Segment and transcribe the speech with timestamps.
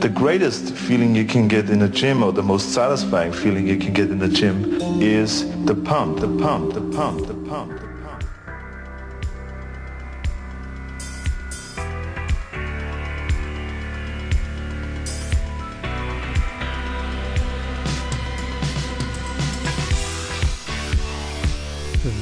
[0.00, 3.76] the greatest feeling you can get in a gym or the most satisfying feeling you
[3.76, 7.86] can get in the gym is the pump, the pump, the pump, the pump, the
[7.86, 7.86] pump.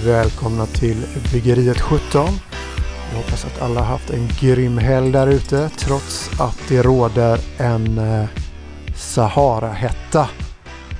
[0.04, 0.96] Välkomna till
[1.32, 2.53] Byggeriet 17.
[3.14, 7.98] Jag hoppas att alla haft en grym helg där ute trots att det råder en
[7.98, 8.28] eh,
[8.96, 10.28] Sahara-hetta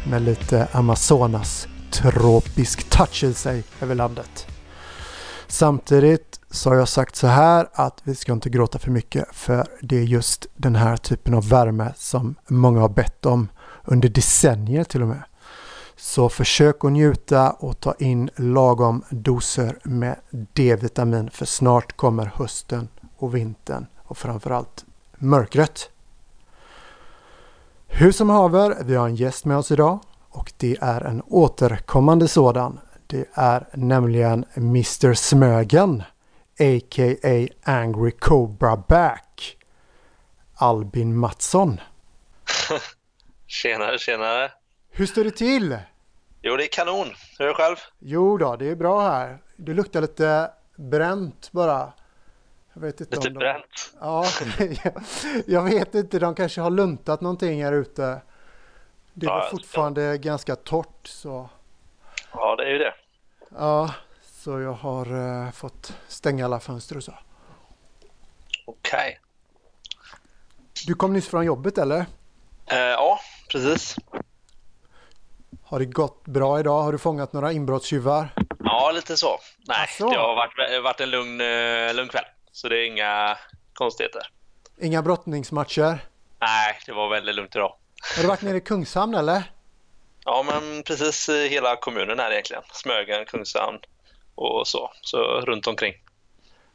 [0.07, 4.47] med lite Amazonas tropisk touch i sig över landet.
[5.47, 9.67] Samtidigt så har jag sagt så här att vi ska inte gråta för mycket för
[9.81, 13.49] det är just den här typen av värme som många har bett om
[13.85, 15.23] under decennier till och med.
[16.05, 22.89] Så försök att njuta och ta in lagom doser med D-vitamin för snart kommer hösten
[23.17, 24.85] och vintern och framförallt
[25.19, 25.91] mörkret.
[27.87, 32.29] Hur som haver, vi har en gäst med oss idag och det är en återkommande
[32.29, 32.81] sådan.
[33.07, 36.03] Det är nämligen Mr Smögen
[36.61, 37.49] a.k.a.
[37.63, 39.57] Angry Cobra Back
[40.55, 41.81] Albin Mattsson.
[43.47, 44.51] Tjenare, tjenare.
[44.91, 45.79] Hur står det till?
[46.47, 47.15] Jo, det är kanon.
[47.39, 47.77] Hur är det själv?
[47.99, 49.39] Jo då, det är bra här.
[49.57, 51.93] Det luktar lite bränt bara.
[52.73, 53.39] Jag vet inte lite om de...
[53.39, 53.95] bränt?
[54.01, 54.25] Ja,
[55.47, 56.19] jag vet inte.
[56.19, 58.21] De kanske har luntat någonting här ute.
[59.13, 61.49] Det var ja, fortfarande ganska torrt så.
[62.33, 62.95] Ja, det är ju det.
[63.59, 67.15] Ja, så jag har uh, fått stänga alla fönster och så.
[68.67, 68.99] Okej.
[68.99, 69.15] Okay.
[70.87, 72.01] Du kom nyss från jobbet eller?
[72.01, 73.97] Uh, ja, precis.
[75.75, 76.83] Har det gått bra idag?
[76.83, 78.29] Har du fångat några inbrottstjuvar?
[78.65, 79.41] Ja, lite så.
[79.69, 80.09] Nej, alltså.
[80.09, 82.25] det har varit, varit en lugn, uh, lugn kväll.
[82.53, 83.39] Så det är inga
[83.73, 84.23] konstigheter.
[84.81, 85.99] Inga brottningsmatcher?
[86.41, 87.75] Nej, det var väldigt lugnt idag.
[88.17, 89.43] Har du varit nere i Kungshamn eller?
[90.25, 92.63] Ja, men precis hela kommunen här egentligen.
[92.73, 93.79] Smögen, Kungshamn
[94.35, 94.91] och så.
[95.01, 95.95] Så runt omkring.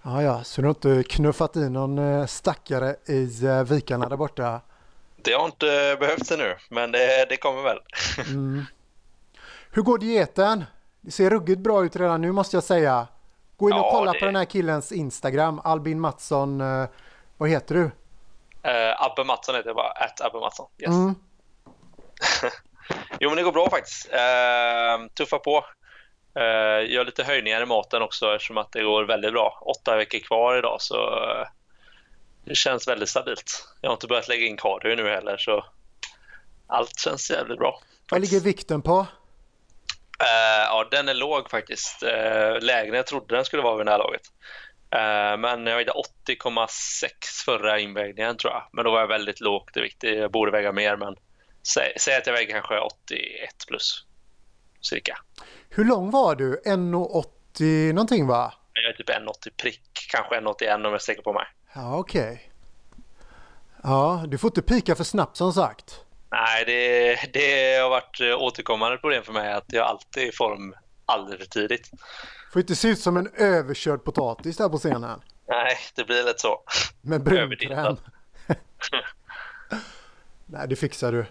[0.04, 4.18] Ja, ja, så du har inte knuffat i någon eh, stackare i eh, vikarna där
[4.18, 4.62] borta?
[5.16, 7.80] Det har inte behövt nu, men det, det kommer väl.
[8.18, 8.66] Mm.
[9.72, 10.66] Hur går dieten?
[11.02, 13.08] Det ser ruggigt bra ut redan nu måste jag säga.
[13.58, 14.20] Gå in och ja, kolla det...
[14.20, 16.62] på den här killens Instagram, Albin Mattsson.
[16.62, 16.86] Eh,
[17.38, 17.82] vad heter du?
[17.82, 20.68] Uh, Abbe Mattsson heter jag bara, at Abbe Mattsson.
[20.78, 20.90] Yes.
[20.90, 21.16] Mm.
[23.20, 24.10] jo men det går bra faktiskt.
[24.14, 25.66] Uh, tuffa på.
[26.38, 29.64] Uh, gör lite höjningar i maten också eftersom att det går väldigt bra.
[29.66, 31.48] Åtta veckor kvar idag så uh,
[32.46, 33.68] det känns väldigt stabilt.
[33.82, 35.66] Jag har inte börjat lägga in cardio nu heller så
[36.68, 37.82] allt känns jävligt bra.
[38.12, 39.08] Vad ligger vikten på?
[40.24, 42.04] Uh, ja, den är låg faktiskt.
[42.04, 44.22] Uh, lägre än jag trodde den skulle vara vid det här laget.
[44.96, 45.92] Uh, men jag vägde
[46.28, 47.10] 80,6
[47.46, 48.64] förra invägningen tror jag.
[48.72, 50.04] Men då var jag väldigt lågt i vikt.
[50.04, 51.16] Jag borde väga mer men
[51.74, 53.20] säg, säg att jag väger kanske 81
[53.68, 54.06] plus.
[54.82, 55.18] Cirka.
[55.70, 56.62] Hur lång var du?
[56.66, 58.54] 1,80 någonting va?
[58.74, 60.08] Jag är typ 1,80 prick.
[60.12, 61.46] Kanske 1,81 om jag sträcker på mig.
[61.76, 62.34] Ja okej.
[62.34, 62.38] Okay.
[63.84, 66.06] Ja, du får inte pika för snabbt som sagt.
[66.32, 70.76] Nej, det, det har varit återkommande problem för mig att jag alltid är i form
[71.06, 71.92] alldeles för tidigt.
[72.54, 75.22] Får inte se ut som en överkörd potatis där på scenen.
[75.48, 76.64] Nej, det blir lätt så.
[77.02, 77.98] Med brunkräm.
[80.46, 81.26] Nej, det fixar du.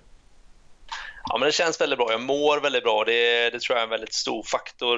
[1.25, 2.11] Ja, men det känns väldigt bra.
[2.11, 3.05] Jag mår väldigt bra.
[3.05, 4.97] Det, det tror jag är en väldigt stor faktor.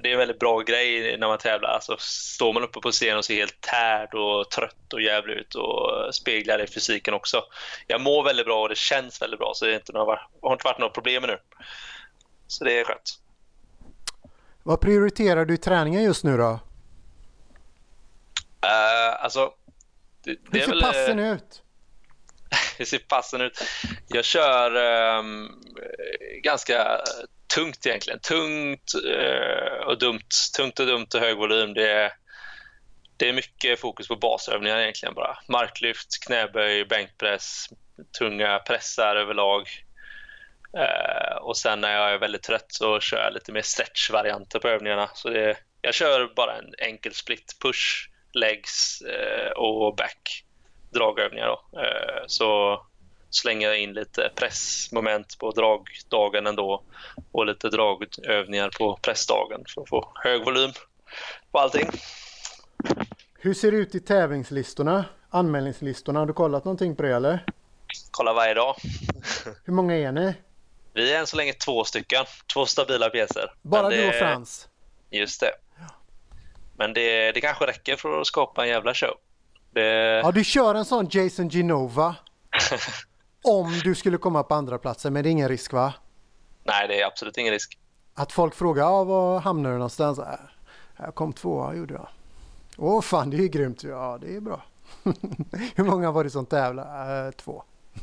[0.00, 1.68] Det är en väldigt bra grej när man tävlar.
[1.68, 5.54] Alltså, står man uppe på scen och ser helt tärd och trött och jävlig ut
[5.54, 7.44] och speglar det i fysiken också.
[7.86, 10.52] Jag mår väldigt bra och det känns väldigt bra så det, är inte några, har
[10.52, 11.38] inte varit några problem nu.
[12.46, 13.20] Så det är skönt.
[14.62, 16.60] Vad prioriterar du i träningen just nu då?
[18.66, 19.52] Uh, alltså,
[20.24, 21.62] det, det Hur ser väl, passen ut?
[22.80, 23.64] Hur ser passen ut?
[24.08, 24.76] Jag kör
[25.18, 25.62] um,
[26.42, 27.00] ganska
[27.54, 28.20] tungt egentligen.
[28.20, 30.28] Tungt uh, och dumt.
[30.56, 31.74] Tungt och dumt och hög volym.
[31.74, 32.12] Det är,
[33.16, 35.38] det är mycket fokus på basövningar egentligen bara.
[35.48, 37.68] Marklyft, knäböj, bänkpress,
[38.18, 39.68] tunga pressar överlag.
[40.76, 44.68] Uh, och sen när jag är väldigt trött så kör jag lite mer stretch-varianter på
[44.68, 45.10] övningarna.
[45.14, 50.44] Så det, jag kör bara en enkel split push, legs uh, och back
[50.90, 51.46] dragövningar.
[51.46, 51.78] Då.
[51.80, 52.80] Uh, så
[53.30, 56.82] slänger jag in lite pressmoment på dragdagen ändå
[57.32, 60.70] och lite dragövningar på pressdagen för att få hög volym
[61.50, 61.90] på allting.
[63.38, 65.04] Hur ser det ut i tävlingslistorna?
[65.30, 66.18] Anmälningslistorna?
[66.18, 67.44] Har du kollat någonting på det eller?
[68.10, 68.76] Kollar varje dag.
[69.64, 70.34] Hur många är ni?
[70.92, 72.24] Vi är än så länge två stycken.
[72.54, 73.52] Två stabila pjäser.
[73.62, 73.96] Bara det...
[73.96, 74.68] du och Frans?
[75.10, 75.52] Just det.
[76.76, 79.14] Men det, det kanske räcker för att skapa en jävla show.
[79.70, 80.20] Det...
[80.24, 82.16] Ja, du kör en sån Jason Genova.
[83.44, 85.92] Om du skulle komma på andra platsen men det är ingen risk va?
[86.64, 87.78] Nej, det är absolut ingen risk.
[88.14, 90.18] Att folk frågar ja, var hamnar du någonstans?
[90.18, 90.24] Äh,
[90.96, 92.08] jag kom tvåa gjorde jag.
[92.76, 93.84] Åh fan det är ju grymt.
[93.84, 94.62] Ja det är bra.
[95.74, 97.26] Hur många var det som tävlade?
[97.26, 97.62] Äh, två.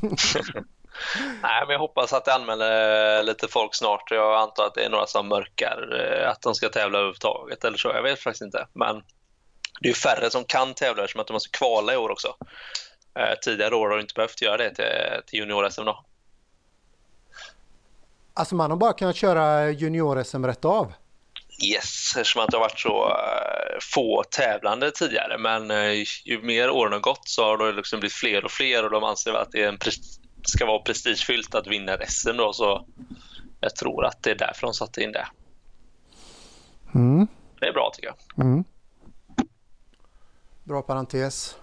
[1.42, 4.10] Nej, men jag hoppas att det anmäler lite folk snart.
[4.10, 7.78] Jag antar att det är några som mörkar eh, att de ska tävla överhuvudtaget eller
[7.78, 7.88] så.
[7.88, 8.66] Jag vet faktiskt inte.
[8.72, 9.02] Men
[9.80, 12.36] det är färre som kan tävla eftersom att de måste kvala i år också.
[13.18, 14.84] Eh, tidigare år har du inte behövt göra det till,
[15.26, 15.88] till junior-SM.
[18.34, 20.92] Alltså man har bara kunnat köra junior-SM rätt av?
[21.64, 25.38] Yes, eftersom att det har varit så uh, få tävlande tidigare.
[25.38, 28.84] Men uh, ju mer åren har gått så har det liksom blivit fler och fler
[28.84, 29.92] och de anser att det
[30.44, 32.52] ska vara prestigefyllt att vinna SM då.
[32.52, 32.86] Så
[33.60, 35.26] jag tror att det är därför de satte in det.
[36.94, 37.26] Mm.
[37.60, 38.46] Det är bra tycker jag.
[38.46, 38.64] Mm.
[40.68, 41.56] Bra parentes.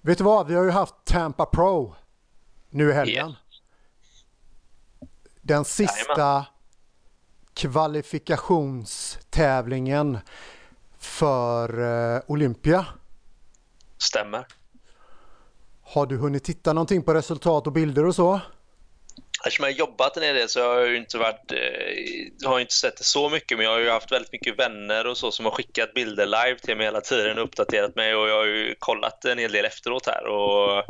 [0.00, 0.46] Vet du vad?
[0.46, 1.94] Vi har ju haft Tampa Pro
[2.70, 3.16] nu i helgen.
[3.16, 3.32] Yeah.
[5.42, 6.44] Den sista Jajamän.
[7.54, 10.18] kvalifikationstävlingen
[10.98, 12.86] för uh, Olympia.
[13.98, 14.46] Stämmer.
[15.82, 18.40] Har du hunnit titta någonting på resultat och bilder och så?
[19.48, 22.96] Eftersom jag har jobbat en del så har jag inte varit, eh, har inte sett
[22.96, 25.52] det så mycket men jag har ju haft väldigt mycket vänner och så som har
[25.52, 29.24] skickat bilder live till mig hela tiden och uppdaterat mig och jag har ju kollat
[29.24, 30.84] en hel del efteråt här och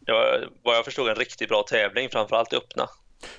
[0.00, 2.88] det vad jag förstod en riktigt bra tävling framförallt i öppna.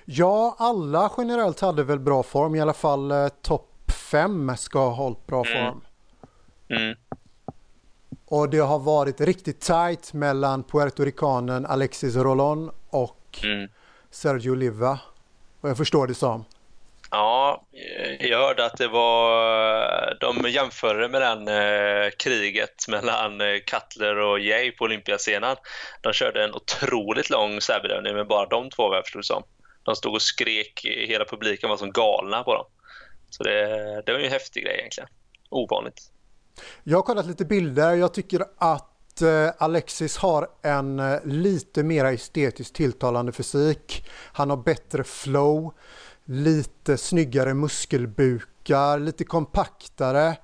[0.05, 4.95] Ja, alla generellt hade väl bra form, i alla fall eh, topp 5 ska ha
[4.95, 5.63] hållit bra mm.
[5.63, 5.81] form.
[6.69, 6.97] Mm.
[8.25, 13.69] Och det har varit riktigt tight mellan puertoricanen Alexis Rolon och mm.
[14.17, 14.99] Sergio Oliva.
[15.61, 16.45] Vad jag förstår det som.
[17.11, 17.63] Ja,
[18.19, 20.17] jag hörde att det var...
[20.19, 25.55] De jämförde med den eh, kriget mellan eh, Cutler och Jay på Olympiascenen.
[26.01, 29.43] De körde en otroligt lång särbedömning med bara de två, vad jag förstod som.
[29.83, 32.65] De stod och skrek, hela publiken var som galna på dem.
[33.29, 33.65] Så det,
[34.05, 35.09] det var ju en häftig grej egentligen.
[35.49, 36.11] Ovanligt.
[36.83, 37.95] Jag har kollat lite bilder.
[37.95, 44.05] Jag tycker att Eh, Alexis har en eh, lite mer estetiskt tilltalande fysik.
[44.33, 45.73] Han har bättre flow,
[46.25, 50.37] lite snyggare muskelbukar, lite kompaktare.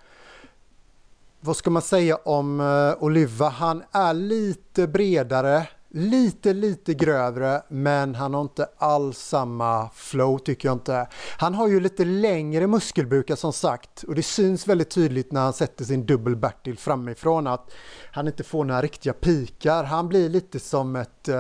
[1.40, 3.50] Vad ska man säga om eh, Oliva?
[3.50, 10.68] Han är lite bredare, lite, lite grövre, men han har inte alls samma flow tycker
[10.68, 11.08] jag inte.
[11.38, 15.54] Han har ju lite längre muskelbukar som sagt och det syns väldigt tydligt när han
[15.54, 17.72] sätter sin dubbel Bertil framifrån att
[18.12, 19.84] han inte får några riktiga pikar.
[19.84, 21.36] Han blir lite som ett, eh,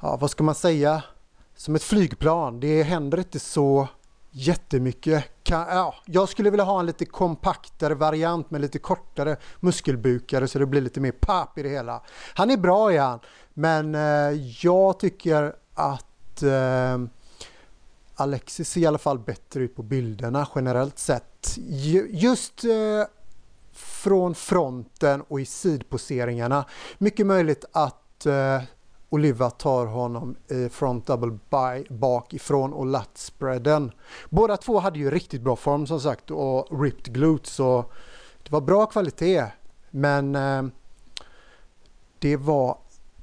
[0.00, 1.02] ja vad ska man säga,
[1.56, 2.60] som ett flygplan.
[2.60, 3.88] Det händer inte så
[4.32, 5.24] jättemycket.
[5.42, 10.58] Kan, ja, jag skulle vilja ha en lite kompaktare variant med lite kortare muskelbukar så
[10.58, 12.02] det blir lite mer pap i det hela.
[12.34, 13.18] Han är bra igen,
[13.54, 16.98] men eh, jag tycker att eh,
[18.14, 21.58] Alexis ser i alla fall bättre ut på bilderna generellt sett.
[22.10, 23.04] Just eh,
[23.72, 26.64] från fronten och i sidposeringarna.
[26.98, 28.62] Mycket möjligt att eh,
[29.10, 33.92] Oliva tar honom i front double by bakifrån och latspreaden.
[34.30, 37.84] Båda två hade ju riktigt bra form som sagt och ripped glutes så
[38.42, 39.44] det var bra kvalitet.
[39.90, 40.62] Men eh,
[42.18, 42.78] det var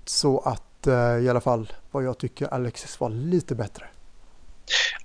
[0.09, 3.85] så att eh, i alla fall vad jag tycker Alexis var lite bättre.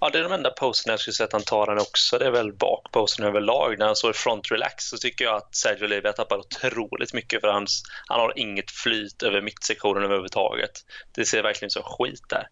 [0.00, 2.18] Ja, det är de enda poserna jag skulle säga att han tar den också.
[2.18, 3.78] Det är väl bakposen överlag.
[3.78, 7.40] När han står i front relax så tycker jag att Sergio Olivia tappar otroligt mycket
[7.40, 10.72] för hans, han har inget flyt över mittsektionen överhuvudtaget.
[11.12, 12.48] Det ser verkligen ut som skit där.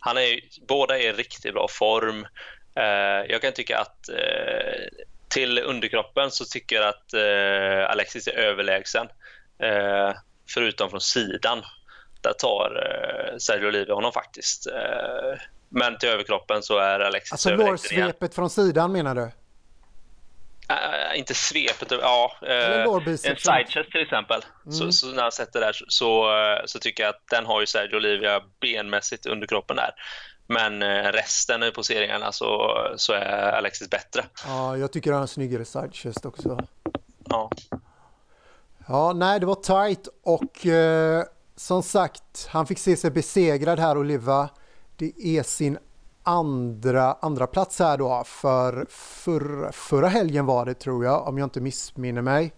[0.00, 2.26] Han är, båda är i riktigt bra form.
[2.74, 8.32] Eh, jag kan tycka att eh, till underkroppen så tycker jag att eh, Alexis är
[8.32, 9.06] överlägsen.
[9.62, 10.12] Eh,
[10.54, 11.62] förutom från sidan.
[12.20, 12.82] Där tar
[13.32, 14.66] eh, Sergio Olivia honom faktiskt.
[14.66, 19.30] Eh, men till överkroppen så är Alexis Alltså lårsvepet från sidan menar du?
[20.72, 22.32] Uh, inte svepet, ja.
[22.42, 24.44] Uh, en sidechest till exempel.
[24.64, 24.72] Mm.
[24.72, 26.30] Så, så, när han sätter där så,
[26.64, 29.90] så tycker jag att den har ju Sergio Olivia benmässigt under kroppen där.
[30.46, 30.82] Men
[31.12, 34.24] resten i poseringarna så, så är Alexis bättre.
[34.46, 36.58] Ja, jag tycker han har snyggare sidechest också.
[37.24, 37.50] Ja.
[38.88, 40.66] Ja, nej det var tight och
[41.56, 44.48] som sagt, han fick se sig besegrad här Oliva.
[44.96, 45.78] Det är sin
[46.22, 51.46] andra, andra plats här då för för, förra helgen var det tror jag om jag
[51.46, 52.52] inte missminner mig.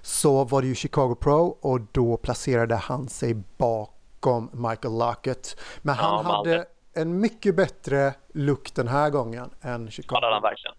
[0.00, 5.60] Så var det ju Chicago Pro och då placerade han sig bakom Michael Lockett.
[5.82, 10.18] Men han ja, hade en mycket bättre look den här gången än Chicago.
[10.22, 10.74] Ja, det han verkligen.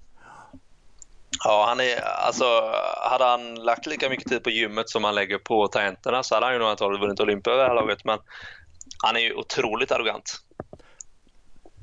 [1.43, 2.45] Ja, han är, alltså,
[3.09, 6.45] hade han lagt lika mycket tid på gymmet som han lägger på tangenterna så hade
[6.45, 8.05] han ju nog antagligen vunnit Olympia det här laget.
[8.05, 8.19] Men
[9.03, 10.39] han är ju otroligt arrogant.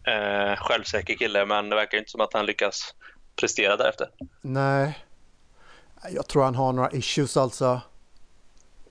[0.07, 2.95] Eh, självsäker kille, men det verkar inte som att han lyckas
[3.41, 4.09] prestera därefter.
[4.41, 4.99] Nej.
[6.11, 7.81] Jag tror han har några issues alltså.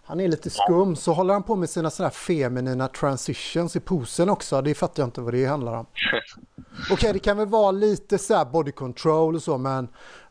[0.03, 3.79] Han är lite skum, så håller han på med sina sådana här feminina transitions i
[3.79, 4.61] posen också.
[4.61, 5.85] Det fattar jag inte vad det handlar om.
[6.83, 9.87] Okej, okay, det kan väl vara lite så här body control och så, men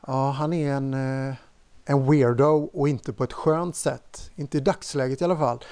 [0.06, 1.34] ja, han är en, eh,
[1.84, 4.30] en weirdo och inte på ett skönt sätt.
[4.36, 5.64] Inte i dagsläget i alla fall.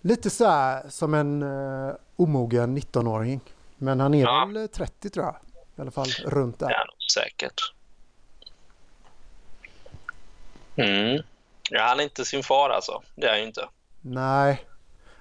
[0.00, 3.40] Lite så här som en uh, omogen 19-åring.
[3.76, 4.50] Men han är ja.
[4.54, 5.36] väl 30 tror jag.
[5.76, 6.70] I alla fall runt där.
[6.70, 6.84] Ja,
[7.14, 7.74] säkert.
[10.76, 11.22] Mm.
[11.70, 13.02] Ja, han är inte sin far alltså.
[13.14, 13.68] Det är han inte.
[14.00, 14.66] Nej.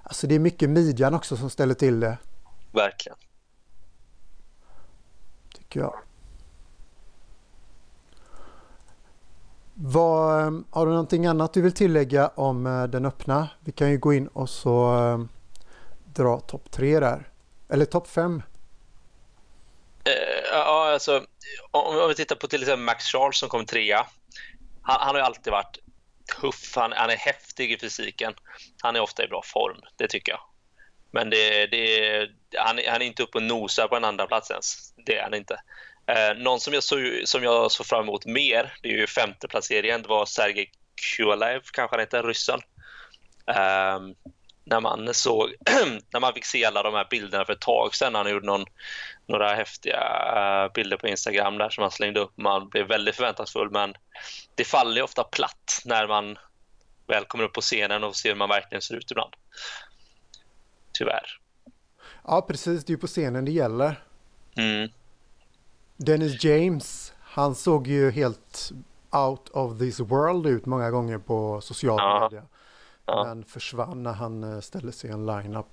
[0.04, 2.18] Alltså det är mycket midjan också som ställer till det.
[2.72, 3.18] Verkligen.
[5.54, 6.00] Tycker jag.
[9.81, 13.50] Vad, eh, har du någonting annat du vill tillägga om eh, den öppna?
[13.59, 15.19] Vi kan ju gå in och så äh,
[16.13, 17.29] dra topp tre där.
[17.69, 18.43] Eller topp fem.
[20.07, 20.13] Uh,
[20.51, 21.24] ja, alltså
[21.71, 24.07] om, om vi tittar på till exempel Max Charles som kom trea.
[24.81, 25.77] Han, han har ju alltid varit
[26.41, 28.33] tuff, han, han, är häftig i fysiken.
[28.81, 30.41] Han är ofta i bra form, det tycker jag.
[31.12, 34.93] Men det, det, han, han är inte uppe och nosar på en andra plats ens.
[35.05, 35.59] Det är han inte.
[36.10, 39.48] Eh, någon som jag, såg, som jag såg fram emot mer, det är ju femte
[39.48, 42.60] placeringen, det var Sergej Kualev, kanske han heter, ryssen.
[43.48, 44.00] Eh,
[44.70, 45.54] när man såg,
[46.13, 48.66] när man fick se alla de här bilderna för ett tag sedan, han gjorde någon,
[49.28, 50.00] några häftiga
[50.66, 52.38] uh, bilder på Instagram där som han slängde upp.
[52.38, 53.94] Man blev väldigt förväntansfull men
[54.56, 56.38] det faller ju ofta platt när man
[57.08, 59.34] väl kommer upp på scenen och ser hur man verkligen ser ut ibland.
[60.94, 61.39] Tyvärr.
[62.24, 62.86] Ja, precis.
[62.86, 63.96] Det är ju på scenen det gäller.
[64.58, 64.89] Mm.
[66.01, 68.72] Dennis James, han såg ju helt
[69.12, 72.20] out of this world ut många gånger på sociala ja.
[72.24, 72.46] medier.
[73.06, 75.65] Men försvann när han eh, ställde sig i en line-up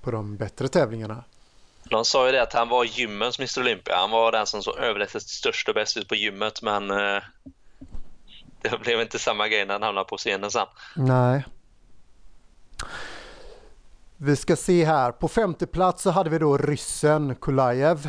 [0.00, 1.24] på de bättre tävlingarna.
[1.84, 3.96] De sa ju det att han var gymmens Mr Olympia.
[3.96, 7.22] Han var den som såg överlägset störst och bäst ut på gymmet men eh,
[8.62, 10.66] det blev inte samma grej när han hamnade på scenen sen.
[10.96, 11.44] Nej.
[14.16, 15.12] Vi ska se här.
[15.12, 18.08] På femte plats så hade vi då ryssen Kulajev.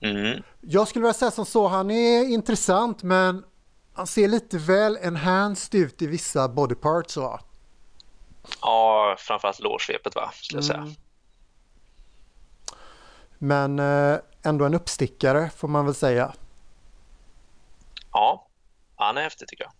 [0.00, 0.42] Mm.
[0.60, 3.44] Jag skulle vilja säga som så, han är intressant men
[3.92, 7.40] han ser lite väl enhanced ut i vissa body parts va?
[8.62, 10.78] Ja, framförallt lårsvepet va, skulle jag säga.
[10.78, 10.94] Mm.
[13.38, 16.32] Men eh, ändå en uppstickare får man väl säga.
[18.12, 18.48] Ja,
[18.96, 19.72] han är häftig tycker jag.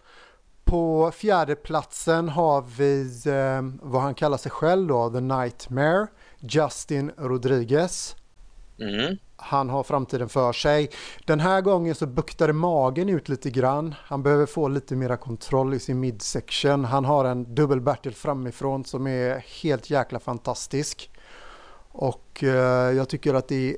[0.65, 6.07] På fjärde platsen har vi eh, vad han kallar sig själv då, The Nightmare,
[6.41, 8.17] Justin Rodriguez.
[8.81, 9.17] Mm.
[9.37, 10.91] Han har framtiden för sig.
[11.27, 13.95] Den här gången så buktade magen ut lite grann.
[13.99, 16.85] Han behöver få lite mera kontroll i sin midsection.
[16.85, 21.11] Han har en dubbelbärtel framifrån som är helt jäkla fantastisk.
[21.93, 23.77] Och eh, jag tycker att det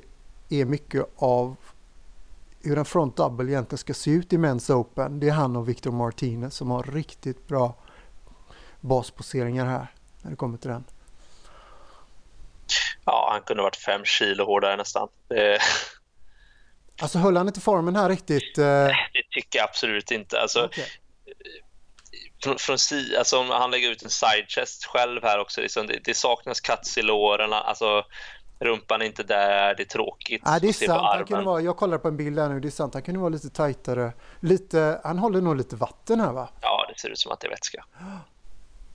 [0.49, 1.55] är mycket av
[2.61, 5.19] hur en front double egentligen ska se ut i Men's Open.
[5.19, 7.75] Det är han och Victor Martinez som har riktigt bra
[8.81, 9.87] basposeringar här
[10.21, 10.83] när det kommer till den.
[13.05, 15.07] Ja, han kunde varit fem kilo hårdare nästan.
[17.01, 18.57] Alltså höll han inte formen här riktigt?
[18.57, 18.87] Eh...
[19.13, 20.41] Det tycker jag absolut inte.
[20.41, 20.85] Alltså, okay.
[22.43, 22.77] från, från
[23.17, 26.61] alltså, om han lägger ut en side chest själv här också, liksom, det, det saknas
[26.61, 27.53] cuts i låren.
[27.53, 28.03] Alltså,
[28.59, 30.41] rumpan är inte där, det är tråkigt.
[30.45, 31.01] Ja, det är sant.
[31.01, 32.93] Han kunde vara, jag kollar på en bild här nu, det är sant.
[32.93, 34.13] Han kunde vara lite tajtare.
[34.39, 36.49] Lite, han håller nog lite vatten här va?
[36.61, 37.85] Ja, det ser ut som att det är vätska.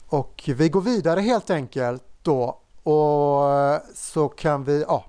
[0.08, 2.60] Och vi går vidare helt enkelt då.
[2.88, 5.04] Och så kan vi, ja.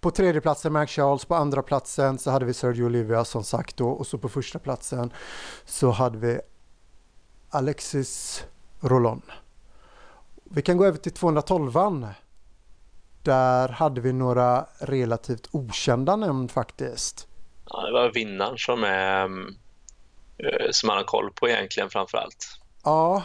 [0.00, 3.76] På tredje platsen Max Charles, på andra platsen så hade vi Sergio Olivia som sagt
[3.76, 5.12] då och så på första platsen
[5.64, 6.40] så hade vi
[7.50, 8.44] Alexis
[8.80, 9.22] Rolon.
[10.44, 12.08] Vi kan gå över till 212an.
[13.22, 17.28] Där hade vi några relativt okända namn faktiskt.
[17.70, 19.24] Ja, det var vinnaren som, är,
[20.38, 22.60] eh, som man har koll på egentligen framför allt.
[22.84, 23.22] Ja,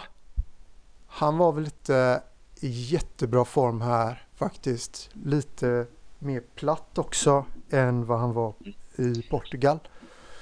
[1.07, 2.23] han var väl inte
[2.59, 5.09] i jättebra form här faktiskt.
[5.25, 5.85] Lite
[6.19, 8.53] mer platt också än vad han var
[8.97, 9.79] i Portugal.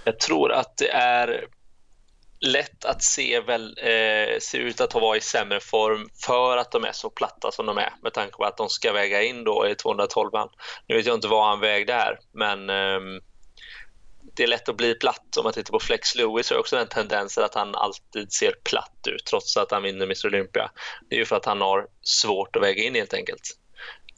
[0.03, 1.47] Jag tror att det är
[2.39, 6.83] lätt att se, väl, eh, se ut att vara i sämre form för att de
[6.83, 9.67] är så platta som de är med tanke på att de ska väga in då
[9.67, 10.49] i 212 -an.
[10.87, 13.21] Nu vet jag inte vad han vägde här men eh,
[14.37, 15.37] det är lätt att bli platt.
[15.37, 19.07] Om man tittar på Flex Lewis har också den tendensen att han alltid ser platt
[19.07, 20.71] ut trots att han vinner Mr Olympia.
[21.09, 23.41] Det är ju för att han har svårt att väga in helt enkelt.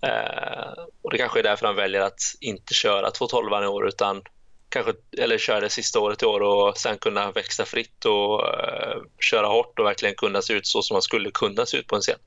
[0.01, 4.21] Eh, och Det kanske är därför han väljer att inte köra 212 i år utan
[4.69, 9.03] kanske, eller köra det sista året i år och sen kunna växa fritt och uh,
[9.19, 11.95] köra hårt och verkligen kunna se ut så som man skulle kunna se ut på
[11.95, 12.19] en scen.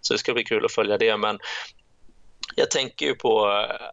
[0.00, 1.16] Så det ska bli kul att följa det.
[1.16, 1.38] Men
[2.56, 3.50] jag tänker ju på...
[3.50, 3.86] Eh,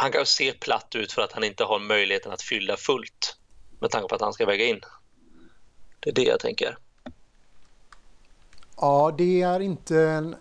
[0.00, 3.36] han kan se platt ut för att han inte har möjligheten att fylla fullt
[3.80, 4.80] med tanke på att han ska väga in.
[6.00, 6.76] Det är det jag tänker.
[8.76, 10.36] Ja, det är inte en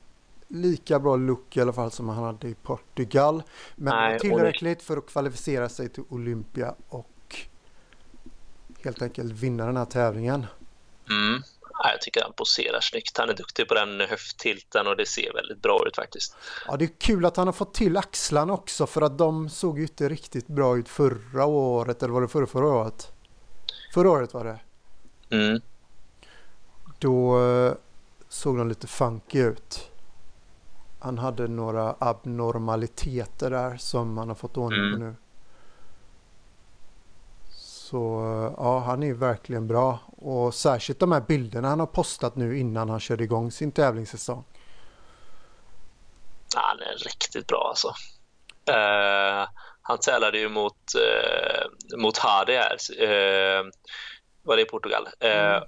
[0.48, 3.44] lika bra look i alla fall som han hade i Portugal.
[3.76, 7.38] Men Nej, tillräckligt för att kvalificera sig till Olympia och
[8.84, 10.46] helt enkelt vinna den här tävlingen.
[11.10, 11.42] Mm.
[11.84, 13.18] Jag tycker han poserar snyggt.
[13.18, 16.36] Han är duktig på den höfttilten och det ser väldigt bra ut faktiskt.
[16.68, 19.78] Ja, det är kul att han har fått till axlarna också för att de såg
[19.78, 22.04] ju inte riktigt bra ut förra året.
[22.04, 23.12] Eller var det förra, förra året?
[23.94, 24.60] Förra året var det.
[25.36, 25.62] Mm.
[27.00, 27.74] Då eh,
[28.30, 29.90] såg de lite funky ut
[31.00, 35.10] han hade några abnormaliteter där som han har fått ordning på mm.
[35.10, 35.16] nu.
[37.50, 37.98] Så
[38.58, 40.00] ja, han är verkligen bra.
[40.22, 44.44] Och särskilt de här bilderna han har postat nu innan han körde igång sin tävlingssäsong.
[46.56, 47.88] Ja, han är riktigt bra alltså.
[48.70, 49.48] Uh,
[49.82, 52.78] han tävlade ju mot, uh, mot Hadi här.
[53.02, 53.70] Uh,
[54.44, 55.08] var det i Portugal?
[55.20, 55.64] Mm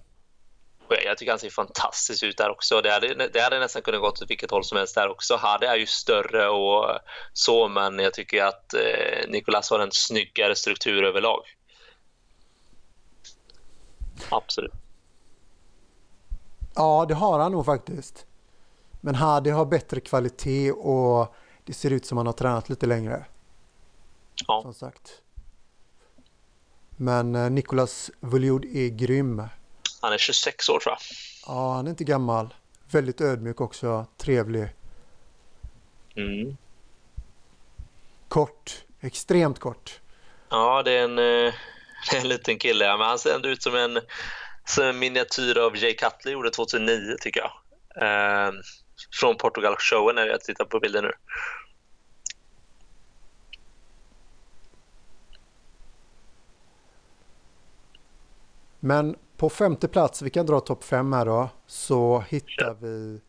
[1.06, 2.82] jag tycker han ser fantastisk ut där också.
[2.82, 5.36] Det hade, det hade nästan kunnat gått åt vilket håll som helst där också.
[5.36, 7.00] Hade är ju större och
[7.34, 11.42] så, men jag tycker att eh, Nicolas har en snyggare struktur överlag.
[14.30, 14.74] Absolut.
[16.76, 18.26] Ja, det har han nog faktiskt.
[19.02, 23.26] Men Hadi har bättre kvalitet och det ser ut som han har tränat lite längre.
[24.48, 24.62] Ja.
[24.62, 25.22] Som sagt.
[26.98, 29.44] Men eh, Nicolas Vuljud är grym.
[30.02, 31.00] Han är 26 år tror jag.
[31.48, 32.54] Ja, han är inte gammal.
[32.92, 34.06] Väldigt ödmjuk också.
[34.18, 34.70] Trevlig.
[36.16, 36.58] Mm.
[38.28, 38.86] Kort.
[39.00, 40.02] Extremt kort.
[40.50, 41.54] Ja, det är en, eh,
[42.16, 42.98] en liten kille.
[42.98, 44.00] Men han ser ändå ut som en,
[44.66, 47.52] som en miniatyr av Jay Cutler gjorde 2009 tycker jag.
[48.04, 48.52] Eh,
[49.20, 51.12] från Portugal-showen när jag tittar på bilden nu.
[58.84, 63.22] Men på femte plats, vi kan dra topp fem här då, så hittar vi...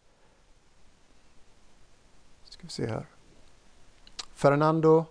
[2.44, 3.06] Ska vi se här.
[4.34, 5.04] Fernando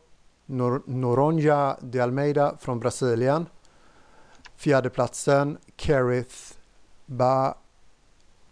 [0.51, 3.45] Nor Noronha de Almeida från Brasilien.
[4.55, 6.35] Fjärde platsen Kerith
[7.05, 7.53] ba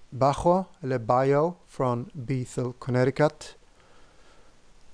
[0.10, 3.56] Bajo, eller Bio från Bethel, Connecticut.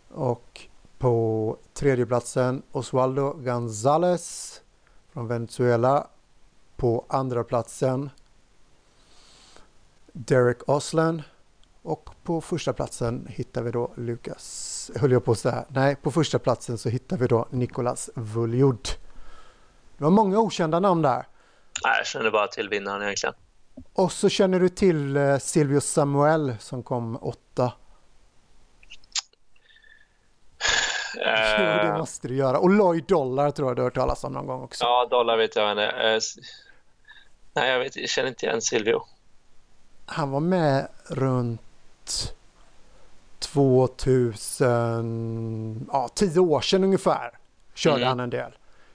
[0.09, 4.61] Och på tredje platsen Osvaldo Gonzales
[5.09, 6.07] från Venezuela
[6.75, 8.09] på andra platsen
[10.11, 11.23] Derek Osland
[11.85, 16.11] och på första platsen hittar vi då Lukas, höll jag på att säga, nej på
[16.11, 18.87] första platsen så hittar vi då Nicolas Vuljud.
[19.97, 21.27] Det var många okända namn där.
[21.83, 23.35] Nej, jag känner bara till vinnaren egentligen.
[23.93, 27.73] Och så känner du till eh, Silvio Samuel som kom åtta.
[31.15, 32.59] Jo, det måste du göra.
[32.59, 34.83] Och Lloyd Dollar tror jag du har hört talas om någon gång också.
[34.83, 35.75] Ja, Dollar vet jag.
[35.75, 36.19] Men, uh,
[37.53, 39.01] Nej, jag, vet, jag känner inte igen Silvio.
[40.05, 41.61] Han var med runt
[43.39, 47.31] 2000, ja tio år sedan ungefär.
[47.73, 48.07] Körde mm.
[48.07, 48.51] han en del.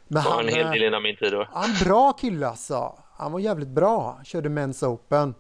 [0.09, 1.47] Men han, en hel del innan min tid då.
[1.53, 2.99] Han bra kille alltså.
[3.13, 4.21] Han var jävligt bra.
[4.25, 5.35] Körde Men's Open.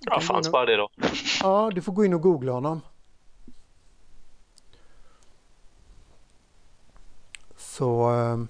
[0.00, 0.88] Ja, fanns bara det då.
[1.42, 2.80] Ja, du får gå in och googla honom.
[7.56, 8.10] Så...
[8.10, 8.48] Um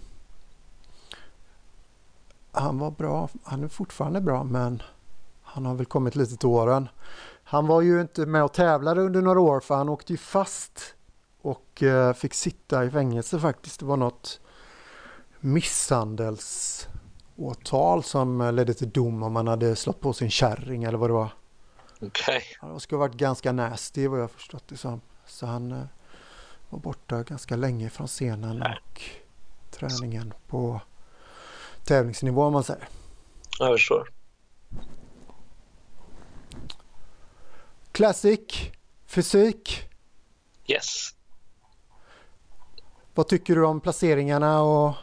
[2.55, 3.29] han var bra.
[3.45, 4.83] Han är fortfarande bra men
[5.43, 6.89] han har väl kommit lite till åren.
[7.45, 10.95] Han var ju inte med och tävlade under några år för han åkte ju fast
[11.43, 13.81] och eh, fick sitta i fängelse faktiskt.
[13.81, 14.41] Det var något
[15.41, 21.15] misshandelsåtal som ledde till dom om man hade slått på sin kärring eller vad det
[21.15, 21.31] var.
[21.97, 22.43] Okej.
[22.61, 22.75] Okay.
[22.75, 25.01] Det skulle ha varit ganska nasty vad jag förstått det som.
[25.27, 25.85] Så han eh,
[26.69, 29.03] var borta ganska länge från scenen och
[29.71, 30.81] träningen på
[31.85, 32.89] tävlingsnivå om man säger.
[33.59, 34.09] Jag förstår.
[37.95, 38.73] Classic,
[39.07, 39.89] fysik.
[40.67, 41.11] Yes.
[43.15, 44.95] Vad tycker du om placeringarna och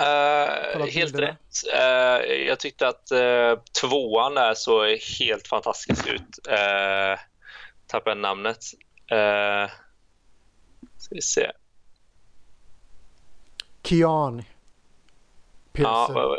[0.00, 1.62] Uh, helt rätt.
[1.74, 4.86] Uh, jag tyckte att uh, tvåan där såg
[5.18, 6.38] helt fantastisk ut.
[6.48, 7.20] Uh,
[7.86, 8.64] tappade namnet.
[9.12, 9.70] Uh,
[10.98, 11.52] ska vi se.
[13.82, 14.44] Kian.
[15.72, 16.16] Pearson.
[16.16, 16.38] Ja,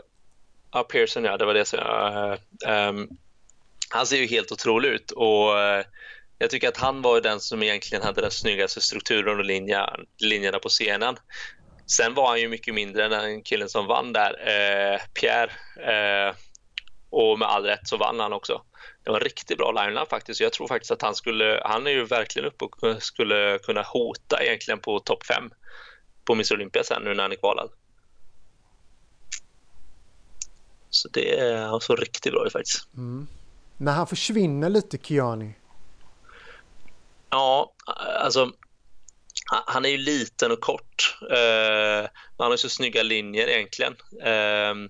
[0.72, 2.40] ja, Pearson ja, det var det som jag...
[2.90, 3.18] Um,
[3.92, 5.86] han ser ju helt otrolig ut och eh,
[6.38, 10.60] jag tycker att han var den som egentligen hade den snyggaste strukturen och linja, linjerna
[10.60, 11.18] på scenen.
[11.86, 15.52] Sen var han ju mycket mindre än den killen som vann där, eh, Pierre.
[15.78, 16.36] Eh,
[17.10, 18.62] och med all rätt så vann han också.
[19.04, 20.42] Det var en riktigt bra line faktiskt.
[20.42, 24.44] Jag tror faktiskt att han skulle, han är ju verkligen uppe och skulle kunna hota
[24.44, 25.52] egentligen på topp fem
[26.26, 27.70] på Miss Olympia sen nu när han är kvalad.
[30.90, 32.88] Så det är alltså riktigt bra faktiskt.
[32.94, 33.28] Mm.
[33.82, 35.54] När han försvinner lite, Kiani?
[37.30, 37.74] Ja,
[38.20, 38.52] alltså
[39.66, 41.18] han är ju liten och kort.
[41.22, 43.94] Uh, han har så snygga linjer egentligen.
[44.26, 44.88] Uh,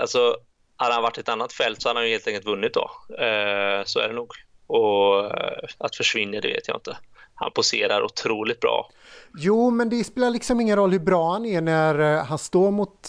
[0.00, 0.36] alltså,
[0.76, 2.90] hade han varit ett annat fält så hade han ju helt enkelt vunnit då.
[3.10, 4.32] Uh, så är det nog.
[4.66, 5.30] Och
[5.78, 6.96] att försvinna det vet jag inte.
[7.34, 8.90] Han poserar otroligt bra.
[9.38, 13.08] Jo, men det spelar liksom ingen roll hur bra han är när han står mot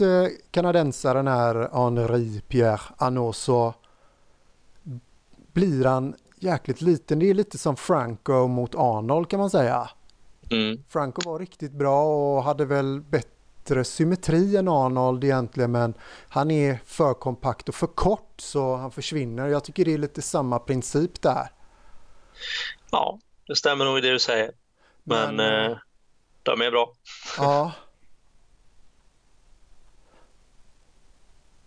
[0.52, 3.74] kanadensaren här, Henri Pierre så
[5.54, 7.20] blir han jäkligt liten.
[7.20, 9.90] Det är lite som Franco mot Arnold kan man säga.
[10.52, 10.84] Mm.
[10.90, 15.94] Franco var riktigt bra och hade väl bättre symmetri än Arnold egentligen men
[16.30, 19.48] han är för kompakt och för kort så han försvinner.
[19.48, 21.52] Jag tycker det är lite samma princip där.
[22.92, 24.52] Ja, det stämmer nog i det du säger.
[25.04, 25.78] Men, men eh,
[26.44, 26.94] de är bra.
[27.38, 27.72] Ja.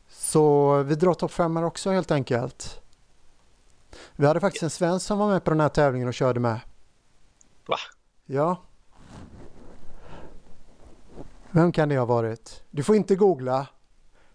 [0.08, 2.80] Så vi drar topp fem här också helt enkelt.
[4.16, 6.60] Vi hade faktiskt en svensk som var med på den här tävlingen och körde med.
[7.66, 7.76] Va?
[8.26, 8.62] Ja.
[11.50, 12.64] Vem kan det ha varit?
[12.70, 13.66] Du får inte googla.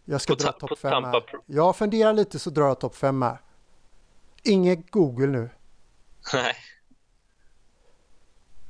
[0.05, 1.23] Jag ska på dra topp fem här.
[1.45, 3.41] Jag funderar lite så drar jag topp fem här.
[4.43, 5.49] Inget Google nu.
[6.33, 6.55] Nej.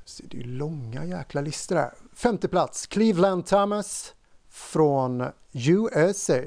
[0.05, 1.93] Så det är långa jäkla listor här.
[2.13, 4.13] Femte plats, Cleveland Thomas
[4.49, 6.41] från USA.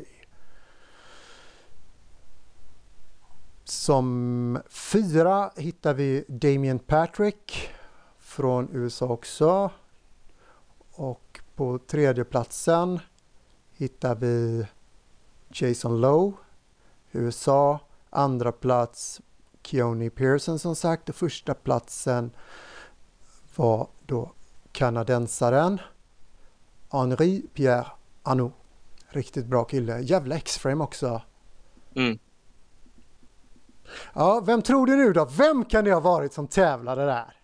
[3.64, 7.70] Som fyra hittar vi Damien Patrick
[8.18, 9.70] från USA också.
[10.90, 13.00] Och på tredje platsen
[13.72, 14.66] hittar vi
[15.48, 16.32] Jason Lowe,
[17.12, 17.78] USA.
[18.10, 19.20] Andra plats
[19.62, 22.30] Keoni Pearson som sagt och första platsen
[23.56, 24.32] var då
[24.72, 25.80] kanadensaren
[26.90, 27.86] Henri Pierre
[28.22, 28.52] Anou.
[29.08, 30.00] Riktigt bra kille.
[30.00, 31.22] Jävla X-frame också.
[31.94, 32.18] Mm.
[34.14, 35.24] Ja, vem tror du nu då?
[35.24, 37.36] Vem kan det ha varit som tävlade där?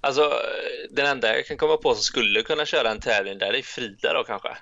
[0.00, 0.32] Alltså,
[0.90, 4.12] den enda jag kan komma på som skulle kunna köra en tävling där är Frida
[4.14, 4.56] då kanske.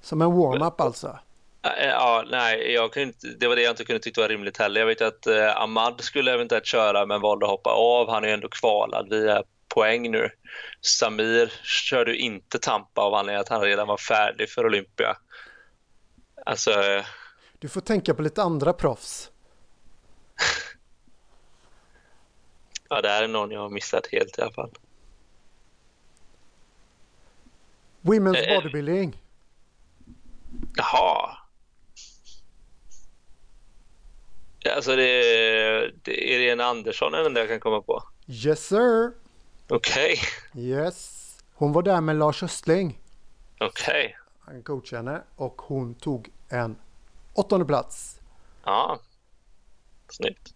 [0.00, 1.18] Som en warm-up alltså?
[1.62, 4.80] Ja, nej, jag kunde inte, det var det jag inte kunde tycka var rimligt heller.
[4.80, 8.10] Jag vet att eh, Ahmad skulle eventuellt köra men valde att hoppa av.
[8.10, 10.30] Han är ju ändå kvalad via poäng nu.
[10.80, 15.16] Samir körde ju inte Tampa av anledning att han redan var färdig för Olympia.
[16.46, 16.72] Alltså...
[17.58, 19.30] Du får tänka på lite andra proffs.
[22.88, 24.70] Ja, det här är någon jag har missat helt i alla fall.
[28.00, 29.22] Women's eh, bodybuilding.
[30.76, 31.38] Jaha.
[34.74, 38.02] Alltså det är, det är Irene Andersson är den där jag kan komma på.
[38.26, 39.12] Yes sir.
[39.68, 40.18] Okej.
[40.52, 40.62] Okay.
[40.64, 41.22] Yes.
[41.54, 43.00] Hon var där med Lars Östling.
[43.60, 44.06] Okej.
[44.06, 44.12] Okay.
[44.40, 46.76] Han coachade henne och hon tog en
[47.36, 48.20] åttonde plats.
[48.64, 48.98] Ja.
[50.08, 50.54] Snyggt.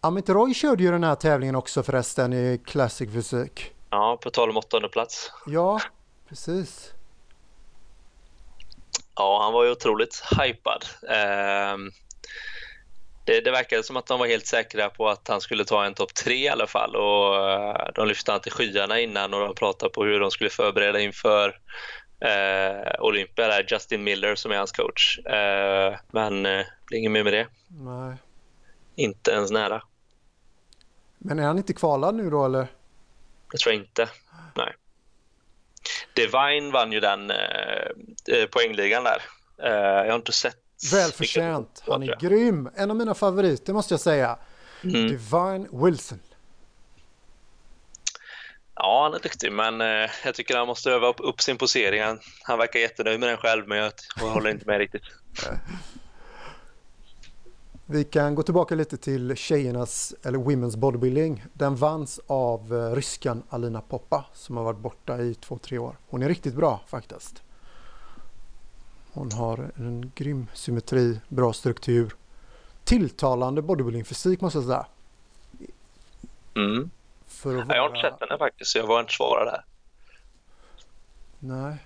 [0.00, 3.72] Amit Roy körde ju den här tävlingen också förresten i Classic Fysik.
[3.90, 5.32] Ja, på tal om åttonde plats.
[5.46, 5.80] Ja,
[6.28, 6.92] precis.
[9.16, 10.84] Ja, han var ju otroligt hypad.
[11.02, 11.90] Um,
[13.24, 15.94] det, det verkade som att de var helt säkra på att han skulle ta en
[15.94, 19.54] topp tre i alla fall och uh, de lyfte han till skyarna innan och de
[19.54, 21.58] pratade på hur de skulle förbereda inför
[22.24, 25.18] uh, Olympia där, Justin Miller som är hans coach.
[25.18, 27.46] Uh, men uh, det blir inget mer med det.
[27.68, 28.16] Nej.
[28.94, 29.82] Inte ens nära.
[31.18, 32.66] Men är han inte kvalad nu då eller?
[33.52, 34.08] Det tror jag inte.
[34.54, 34.74] Nej.
[36.14, 37.36] Divine vann ju den eh,
[38.28, 39.22] eh poängligan där.
[39.62, 40.56] Eh, jag har inte sett.
[40.92, 41.82] Välförtjänt.
[41.86, 42.70] Han är grym.
[42.76, 44.38] En av mina favoriter måste jag säga.
[44.84, 45.08] Mm.
[45.08, 46.20] Divine Wilson.
[48.82, 52.02] Ja, han är duktig, men eh, jag tycker han måste öva upp, upp sin posering.
[52.02, 55.02] Han, han verkar jättenöjd med den själv, men jag, jag håller inte med riktigt.
[57.86, 61.44] Vi kan gå tillbaka lite till tjejernas, eller Women's Bodybuilding.
[61.52, 65.96] Den vanns av eh, ryskan Alina Poppa som har varit borta i två, tre år.
[66.08, 67.42] Hon är riktigt bra faktiskt.
[69.12, 72.14] Hon har en grym symmetri, bra struktur.
[72.84, 74.86] Tilltalande bodybuilding-fysik måste jag säga.
[76.54, 76.90] Mm.
[77.30, 77.76] För att vara...
[77.76, 79.64] Jag har inte sett henne faktiskt, så jag var inte svara där.
[81.38, 81.76] Nej.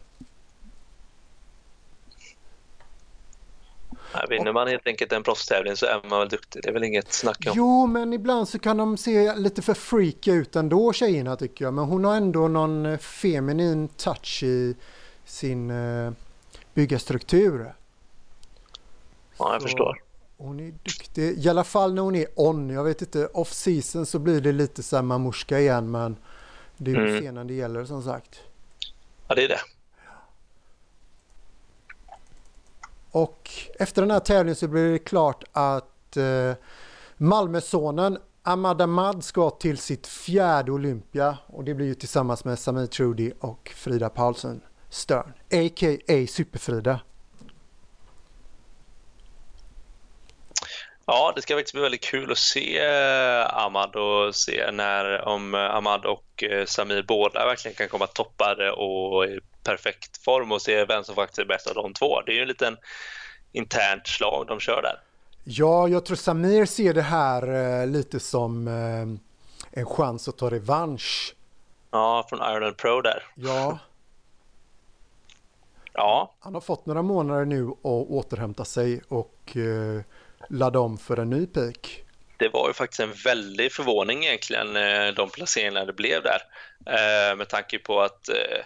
[4.12, 6.62] Ja, vinner man helt enkelt en proffstävling så är man väl duktig.
[6.62, 7.52] Det är väl inget snack om.
[7.56, 11.74] Jo, men ibland så kan de se lite för freaky ut ändå tjejerna tycker jag.
[11.74, 14.76] Men hon har ändå någon eh, feminin touch i
[15.24, 16.12] sin uh,
[16.74, 17.74] byggarstruktur.
[19.38, 20.02] Ja, jag så förstår.
[20.44, 21.44] Hon är duktig.
[21.44, 22.70] I alla fall när hon är on.
[22.70, 25.90] Jag vet inte, off season så blir det lite så här mamorska igen.
[25.90, 26.16] Men
[26.76, 27.20] det är ju mm.
[27.20, 28.40] scenen det gäller som sagt.
[29.28, 29.60] Ja, det är det.
[33.10, 36.52] Och efter den här tävlingen så blir det klart att eh,
[37.16, 42.86] Malmösonen Ahmad Ahmad ska till sitt fjärde Olympia och det blir ju tillsammans med Samir
[42.86, 46.26] Trudy och Frida Paulsen Stern, a.k.a.
[46.28, 47.00] Superfrida.
[51.06, 55.54] Ja, det ska faktiskt bli väldigt kul att se eh, Ahmad och se när om
[55.54, 60.84] Ahmad och eh, Samir båda verkligen kan komma toppade och i perfekt form och se
[60.84, 62.20] vem som faktiskt är bäst av de två.
[62.20, 62.76] Det är ju en liten
[63.52, 65.00] internt slag de kör där.
[65.44, 68.68] Ja, jag tror Samir ser det här eh, lite som
[69.70, 71.34] en chans att ta revansch.
[71.90, 73.22] Ja, från Ireland Pro där.
[73.34, 73.78] Ja.
[75.92, 76.34] ja.
[76.40, 79.56] Han har fått några månader nu att återhämta sig och
[80.50, 82.04] ladda om för en ny peak?
[82.36, 86.40] Det var ju faktiskt en väldig förvåning egentligen eh, de placeringarna det blev där.
[86.86, 88.64] Eh, med tanke på att eh,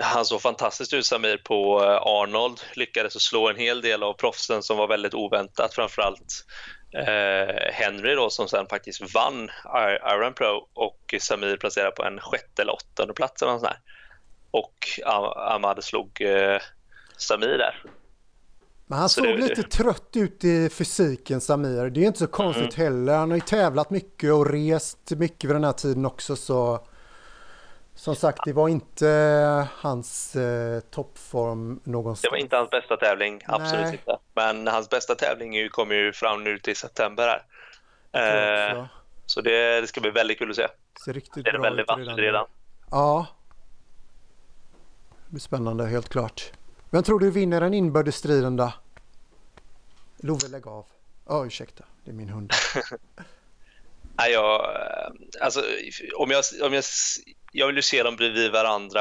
[0.00, 4.76] han såg fantastiskt ut Samir på Arnold, lyckades slå en hel del av proffsen som
[4.76, 6.44] var väldigt oväntat, framförallt
[7.72, 9.50] Henry då som sen faktiskt vann
[10.14, 13.76] Iron Pro och Samir placerade på en sjätte eller åttonde plats eller sånt sånt
[14.50, 14.74] Och
[15.36, 16.22] Ahmad slog
[17.16, 17.82] Samir där.
[18.90, 21.90] Men han så såg det, lite trött ut i fysiken Samir.
[21.90, 22.86] Det är inte så konstigt mm.
[22.86, 23.16] heller.
[23.16, 26.86] Han har ju tävlat mycket och rest mycket vid den här tiden också så
[27.94, 29.06] som sagt, det var inte
[29.74, 32.22] hans eh, toppform någonstans.
[32.22, 33.92] Det var inte hans bästa tävling, absolut Nej.
[33.92, 34.18] inte.
[34.34, 37.42] Men hans bästa tävling kommer ju fram nu till september
[38.12, 38.72] här.
[38.72, 38.86] Eh,
[39.26, 40.66] så det, det, ska bli väldigt kul att se.
[41.04, 42.16] Ser riktigt det är väldigt vackert redan.
[42.18, 42.46] redan.
[42.90, 43.26] Ja.
[45.26, 46.52] Det blir spännande, helt klart.
[46.90, 48.72] Vem tror du vinner den inbördes striden då?
[50.16, 50.86] Love, lägg av.
[51.28, 51.84] Ja, oh, ursäkta.
[52.04, 52.52] Det är min hund.
[54.18, 55.60] Nej, jag, eh, alltså,
[56.16, 56.84] om jag, om jag,
[57.52, 59.00] jag vill ju se dem bredvid varandra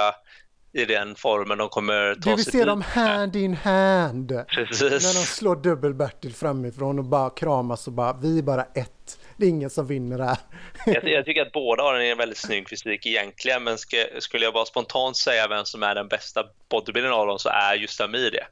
[0.71, 4.29] i den formen de kommer ta sig Du vill se dem hand in hand.
[4.47, 4.81] Precis.
[4.81, 9.19] När de slår dubbel-Bertil framifrån och bara kramas och bara vi är bara ett.
[9.39, 10.37] Det är ingen som vinner här.
[10.85, 14.53] jag, jag, tycker att båda har en väldigt snygg fysik egentligen men ska, skulle jag
[14.53, 18.31] bara spontant säga vem som är den bästa bodybuildern av dem så är just Amir
[18.31, 18.47] det.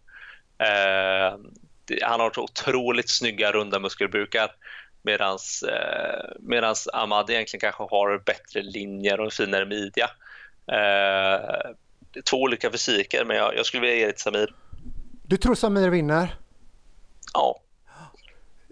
[0.65, 1.37] Eh,
[2.01, 4.51] han har så otroligt snygga runda muskelbukar
[5.01, 10.09] medans, eh, medans Ahmad egentligen kanske har bättre linjer och en finare midja.
[10.71, 11.71] Eh,
[12.29, 14.55] två olika fysiker, men jag, jag skulle vilja ge det till Samir.
[15.23, 16.35] Du tror Samir vinner?
[17.33, 17.61] Ja.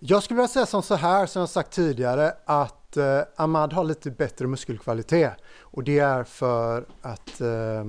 [0.07, 3.83] Jag skulle vilja säga som så här, som jag sagt tidigare, att eh, Ahmad har
[3.83, 5.33] lite bättre muskelkvalitet.
[5.59, 7.85] Och det är för att eh,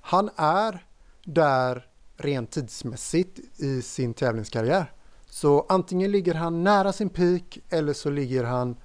[0.00, 0.86] han är
[1.24, 4.92] där rent tidsmässigt i sin tävlingskarriär.
[5.26, 8.76] Så antingen ligger han nära sin peak eller så ligger han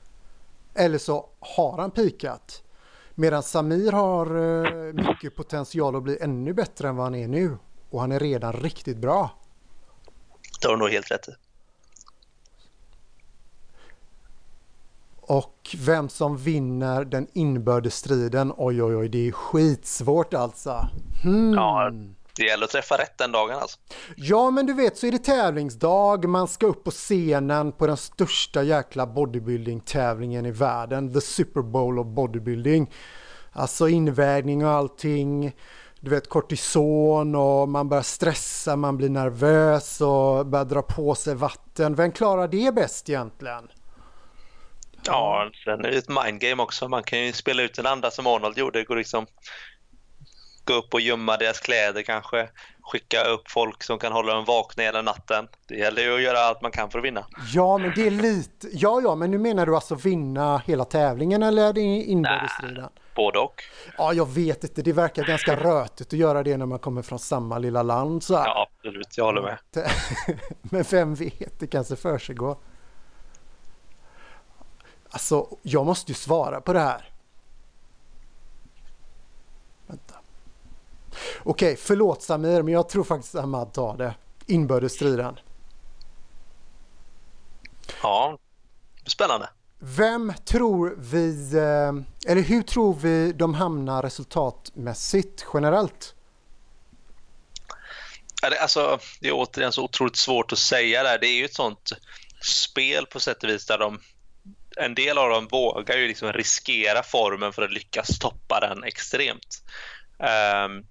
[0.73, 2.63] eller så har han pikat.
[3.15, 7.57] Medan Samir har eh, mycket potential att bli ännu bättre än vad han är nu.
[7.89, 9.31] Och han är redan riktigt bra.
[10.61, 11.48] Det har du nog helt rätt i.
[15.29, 20.89] Och vem som vinner den inbördes striden, oj oj oj, det är skitsvårt alltså.
[21.23, 21.53] Hmm.
[21.53, 21.91] Ja,
[22.35, 23.77] det gäller att träffa rätt den dagen alltså.
[24.15, 26.27] Ja, men du vet så är det tävlingsdag.
[26.27, 31.13] Man ska upp på scenen på den största jäkla bodybuilding-tävlingen i världen.
[31.13, 32.91] The Super Bowl of bodybuilding.
[33.51, 35.55] Alltså invägning och allting.
[35.99, 41.35] Du vet kortison och man börjar stressa, man blir nervös och börjar dra på sig
[41.35, 41.95] vatten.
[41.95, 43.67] Vem klarar det bäst egentligen?
[45.05, 46.88] Ja, sen är det ett mindgame också.
[46.88, 48.83] Man kan ju spela ut den andra som Arnold gjorde.
[48.83, 49.25] Går liksom
[50.69, 52.49] gå upp och gömma deras kläder kanske.
[52.81, 55.47] Skicka upp folk som kan hålla dem vakna hela natten.
[55.67, 57.25] Det gäller ju att göra allt man kan för att vinna.
[57.53, 58.67] Ja, men det är lite...
[58.71, 62.89] Ja, ja, men nu menar du alltså vinna hela tävlingen eller är det inbördesstriden?
[63.15, 63.63] Både och.
[63.97, 64.81] Ja, jag vet inte.
[64.81, 68.23] Det verkar ganska rötigt att göra det när man kommer från samma lilla land.
[68.23, 68.45] Så här.
[68.45, 69.17] Ja, absolut.
[69.17, 69.57] Jag håller med.
[70.62, 72.57] men vem vet, det kanske försiggår.
[75.09, 77.09] Alltså, jag måste ju svara på det här.
[81.43, 84.15] Okej, förlåt Samir, men jag tror faktiskt att Ahmad tar det.
[84.45, 85.39] Inbördesstriden.
[88.03, 88.37] Ja,
[89.05, 89.49] spännande.
[89.79, 96.15] Vem tror vi, eh, eller hur tror vi de hamnar resultatmässigt generellt?
[98.61, 101.19] Alltså, det är återigen så otroligt svårt att säga där.
[101.19, 101.91] Det är ju ett sånt
[102.41, 103.99] spel på sätt och vis där de
[104.79, 109.63] en del av dem vågar ju liksom riskera formen för att lyckas toppa den extremt.
[110.65, 110.85] Um,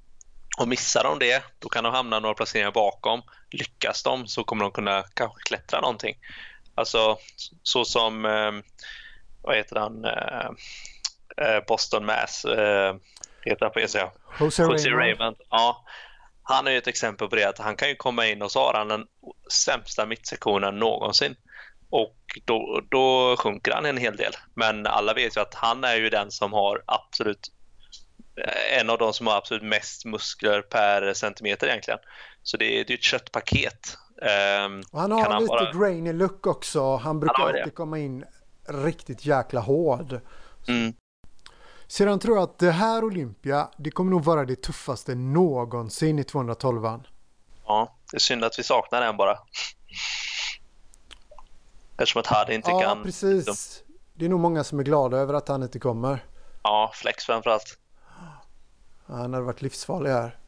[0.59, 3.23] och missar de det, då kan de hamna några placeringar bakom.
[3.51, 6.17] Lyckas de så kommer de kunna kanske klättra någonting.
[6.75, 7.19] Alltså
[7.63, 8.63] så som, um,
[9.43, 10.51] vad heter han, uh,
[11.69, 12.95] Boston Mass, uh,
[13.43, 14.11] heter han på ECA?
[14.41, 15.01] Jose, Jose Raymond.
[15.01, 15.37] Raymond.
[15.51, 15.85] Ja,
[16.43, 18.75] han är ett exempel på det att han kan ju komma in och så har
[18.75, 19.07] han den
[19.53, 21.37] sämsta mittsektionen någonsin.
[21.91, 24.33] Och då, då sjunker han en hel del.
[24.55, 27.53] Men alla vet ju att han är ju den som har absolut
[28.37, 32.01] eh, en av de som har absolut mest muskler per centimeter egentligen.
[32.43, 33.99] Så det är, det är ett köttpaket.
[34.17, 35.73] Um, och han har han lite bara...
[35.73, 36.97] grainy look också.
[36.97, 38.25] Han brukar han alltid komma in
[38.69, 40.21] riktigt jäkla hård.
[40.69, 40.93] Mm.
[41.87, 46.25] Sedan tror jag att det här Olympia, det kommer nog vara det tuffaste någonsin i
[46.25, 47.07] 212 an
[47.67, 49.39] Ja, det är synd att vi saknar den bara.
[51.99, 52.99] Eftersom att Hardy inte ja, kan...
[52.99, 53.47] Ja, precis.
[53.47, 53.85] Liksom...
[54.15, 56.25] Det är nog många som är glada över att han inte kommer.
[56.63, 57.79] Ja, Flex framförallt.
[59.07, 60.39] Ja, han hade varit livsfarlig här.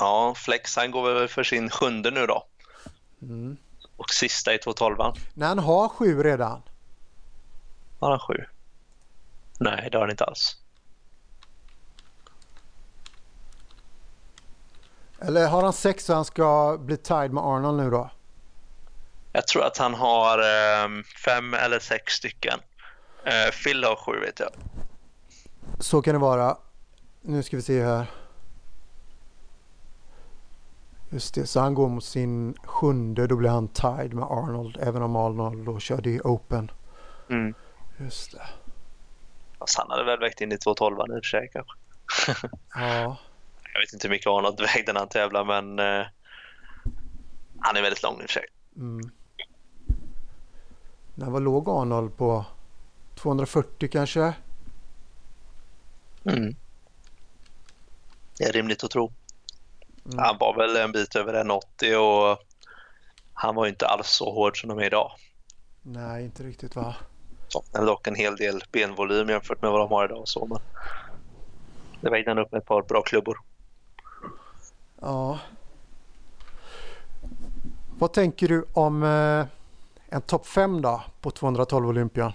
[0.00, 2.46] Ja, Flex han går väl för sin sjunde nu då.
[3.22, 3.56] Mm.
[3.96, 4.96] Och sista i 212
[5.34, 6.62] Nej, han har sju redan.
[8.00, 8.44] Har han sju?
[9.58, 10.56] Nej, det har han inte alls.
[15.20, 18.10] Eller har han sex så han ska bli tied med Arnold nu då?
[19.32, 22.60] Jag tror att han har eh, fem eller sex stycken.
[23.24, 24.50] Eh, Phil har sju vet jag.
[25.78, 26.56] Så kan det vara.
[27.20, 28.06] Nu ska vi se här.
[31.10, 33.26] Just det, så han går mot sin sjunde.
[33.26, 34.76] Då blir han tied med Arnold.
[34.80, 36.70] Även om Arnold då körde i Open.
[37.30, 37.54] Mm.
[37.98, 38.42] Just det.
[39.58, 41.76] Fast han hade väl vägt in i 212 i och för sig kanske.
[42.74, 43.16] ja.
[43.72, 46.06] Jag vet inte hur mycket Arnold vägde när han tävlar men eh,
[47.60, 48.46] han är väldigt lång i och för sig.
[48.76, 49.10] Mm.
[51.14, 52.44] När var låg Arnold på?
[53.14, 54.34] 240 kanske?
[56.24, 56.54] Mm.
[58.38, 59.12] Det är rimligt att tro.
[60.04, 60.18] Mm.
[60.18, 62.38] Han var väl en bit över 1,80 och
[63.34, 65.12] han var inte alls så hård som de är idag.
[65.82, 66.94] Nej, inte riktigt va?
[67.48, 70.28] Saknar dock en hel del benvolym jämfört med vad de har idag.
[70.28, 70.58] Så, men
[72.00, 73.38] det vägde han upp med ett par bra klubbor.
[75.00, 75.38] Ja.
[77.98, 79.46] Vad tänker du om eh,
[80.10, 82.32] en topp 5 då på 212 Olympian?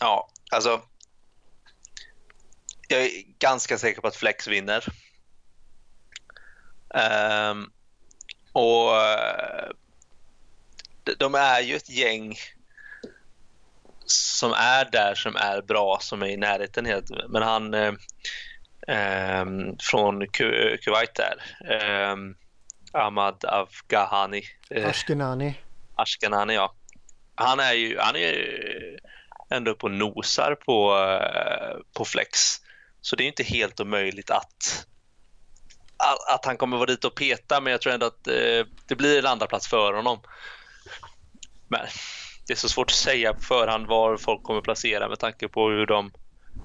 [0.00, 0.82] Ja, alltså.
[2.88, 4.84] Jag är ganska säker på att Flex vinner.
[7.50, 7.72] Um,
[8.52, 9.70] och eh,
[11.18, 12.34] de är ju ett gäng
[14.06, 17.02] som är där som är bra, som är i närheten.
[17.28, 17.92] Men han eh,
[18.88, 19.44] eh,
[19.80, 20.26] från
[20.80, 21.36] Kuwait där,
[21.70, 22.16] eh,
[22.92, 24.42] Ahmad Afghani.
[24.70, 25.54] Eh, Ashkenani.
[25.94, 26.74] Ashkenani, ja.
[27.34, 28.34] Han är ju han är
[29.50, 32.38] ändå på nosar på, eh, på flex.
[33.00, 34.86] Så det är inte helt omöjligt att,
[36.34, 39.18] att han kommer vara dit och peta, men jag tror ändå att eh, det blir
[39.18, 40.20] en andra plats för honom.
[41.68, 41.80] Men
[42.46, 45.68] det är så svårt att säga på förhand var folk kommer placera med tanke på
[45.68, 46.12] hur de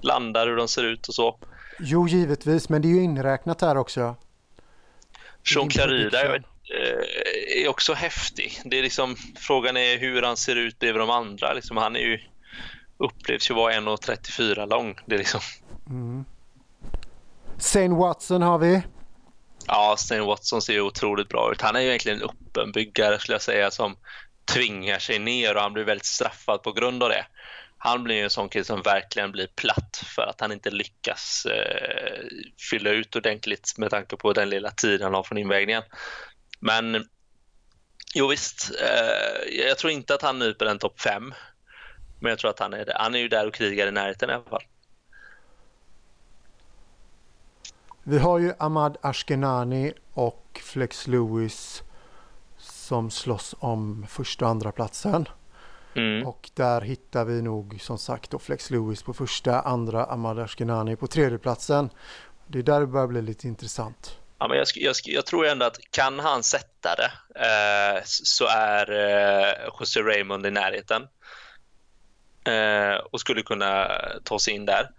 [0.01, 1.39] landar, hur de ser ut och så.
[1.79, 4.15] Jo, givetvis, men det är ju inräknat här också.
[5.53, 6.41] Sean Clarida eh,
[7.63, 8.61] är också häftig.
[8.65, 11.53] Det är liksom, frågan är hur han ser ut bredvid de andra.
[11.53, 12.19] Liksom, han är ju,
[12.97, 14.99] upplevs ju vara 1,34 lång.
[15.05, 15.41] Det är liksom...
[15.89, 16.25] Mm.
[17.59, 18.81] Shane Watson har vi.
[19.67, 21.61] Ja, Shane Watson ser ju otroligt bra ut.
[21.61, 23.95] Han är ju egentligen en öppen byggare skulle jag säga som
[24.53, 27.25] tvingar sig ner och han blir väldigt straffad på grund av det.
[27.85, 32.25] Han blir en sån kille som verkligen blir platt för att han inte lyckas eh,
[32.69, 35.83] fylla ut ordentligt med tanke på den lilla tiden han har från invägningen.
[36.59, 37.07] Men
[38.13, 41.33] jo visst, eh, jag tror inte att han nyper en topp fem.
[42.19, 44.33] Men jag tror att han är, han är ju där och krigar i närheten i
[44.33, 44.63] alla fall.
[48.03, 51.83] Vi har ju Ahmad Ashkenani och Flex Lewis
[52.57, 55.27] som slåss om första och andra platsen.
[55.95, 56.27] Mm.
[56.27, 60.95] Och där hittar vi nog som sagt då Flex Lewis på första, andra Ahmad Ashkenani
[60.95, 61.89] på tredje platsen.
[62.47, 64.17] Det är där det börjar bli lite intressant.
[64.39, 68.91] Ja, men jag, jag, jag tror ändå att kan han sätta det eh, så är
[68.91, 71.07] eh, José Raymond i närheten
[72.45, 73.87] eh, och skulle kunna
[74.23, 74.89] ta sig in där.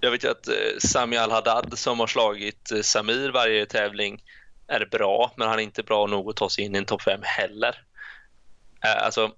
[0.00, 4.22] Jag vet ju att eh, Sami Al-Haddad som har slagit eh, Samir varje tävling
[4.66, 7.02] är bra, men han är inte bra nog att ta sig in i en topp
[7.02, 7.84] 5 heller.
[8.84, 9.32] Eh, alltså,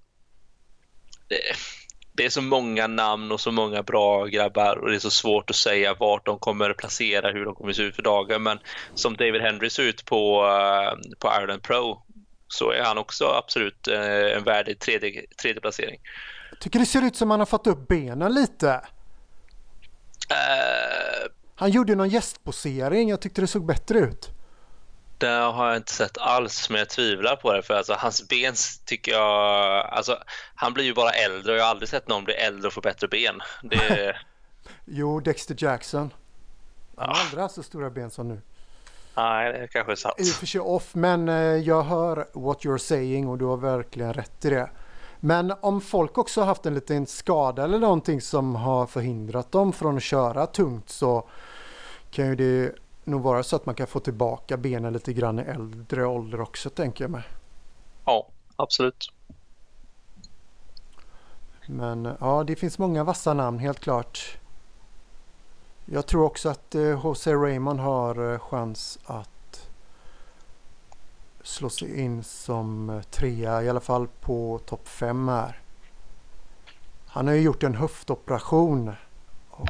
[2.12, 5.50] det är så många namn och så många bra grabbar och det är så svårt
[5.50, 8.42] att säga vart de kommer placera, hur de kommer se ut för dagen.
[8.42, 8.58] Men
[8.94, 12.02] som David Henry ser ut på, uh, på Ireland Pro
[12.48, 16.00] så är han också absolut uh, en värdig tredje, tredje placering.
[16.50, 18.66] Jag tycker det ser ut som han har fått upp benen lite.
[20.30, 24.30] Uh, han gjorde någon gästposering, jag tyckte det såg bättre ut.
[25.22, 27.62] Det har jag inte sett alls, men jag tvivlar på det.
[27.62, 28.54] För alltså, hans ben
[28.84, 29.86] tycker jag...
[29.86, 30.18] Alltså,
[30.54, 32.80] han blir ju bara äldre och jag har aldrig sett någon bli äldre och få
[32.80, 33.40] bättre ben.
[33.62, 34.16] Det...
[34.84, 36.10] jo, Dexter Jackson.
[36.96, 38.40] Han har aldrig haft så stora ben som nu.
[39.16, 40.14] Nej, det kanske är sant.
[40.18, 43.56] I och för sig off, men eh, jag hör what you're saying och du har
[43.56, 44.70] verkligen rätt i det.
[45.20, 49.72] Men om folk också har haft en liten skada eller någonting som har förhindrat dem
[49.72, 51.28] från att köra tungt så
[52.10, 55.42] kan ju det nog vara så att man kan få tillbaka benen lite grann i
[55.42, 57.22] äldre ålder också tänker jag mig.
[58.04, 58.26] Ja,
[58.56, 59.12] absolut.
[61.66, 64.38] Men ja, det finns många vassa namn helt klart.
[65.84, 69.68] Jag tror också att eh, Jose Raymond har eh, chans att
[71.42, 75.58] slå sig in som eh, trea i alla fall på topp fem här.
[77.06, 78.92] Han har ju gjort en höftoperation.
[79.50, 79.68] Och,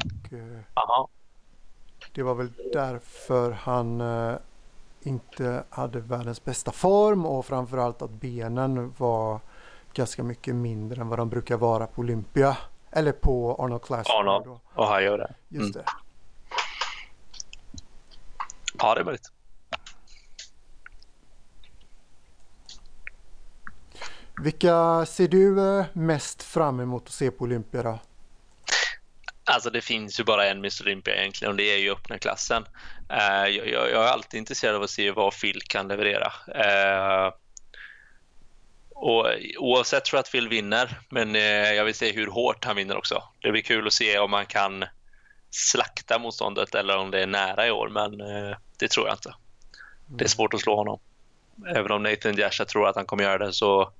[0.73, 1.09] Aha.
[2.15, 4.35] Det var väl därför han eh,
[5.01, 9.39] inte hade världens bästa form och framförallt att benen var
[9.93, 12.57] ganska mycket mindre än vad de brukar vara på Olympia.
[12.91, 14.13] Eller på Arnold Classic.
[14.13, 15.33] Arnold, och han gör det.
[15.49, 15.85] Just mm.
[15.85, 15.91] det.
[18.79, 19.31] Ja, det är möjligt.
[24.41, 27.99] Vilka ser du eh, mest fram emot att se på Olympia då?
[29.45, 32.65] Alltså det finns ju bara en Mr Olympia egentligen och det är ju öppna klassen.
[33.11, 36.33] Uh, jag, jag, är alltid intresserad av att se vad Phil kan leverera.
[36.47, 37.33] Uh,
[38.89, 39.27] och
[39.57, 41.41] oavsett tror jag att Phil vinner, men uh,
[41.73, 43.23] jag vill se hur hårt han vinner också.
[43.39, 44.85] Det blir kul att se om han kan
[45.49, 48.17] slakta motståndet eller om det är nära i år, men
[48.77, 49.35] det tror jag inte.
[50.07, 50.99] Det är svårt att slå honom.
[51.67, 53.91] Även om Nathan Jasha tror att han kommer göra det så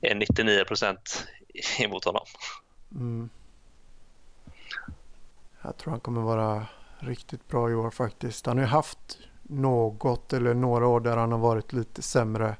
[0.00, 1.26] är 99 procent
[1.78, 2.26] emot honom.
[2.90, 3.30] Mm.
[5.66, 6.66] Jag tror han kommer vara
[6.98, 8.46] riktigt bra i år faktiskt.
[8.46, 12.56] Han har ju haft något eller några år där han har varit lite sämre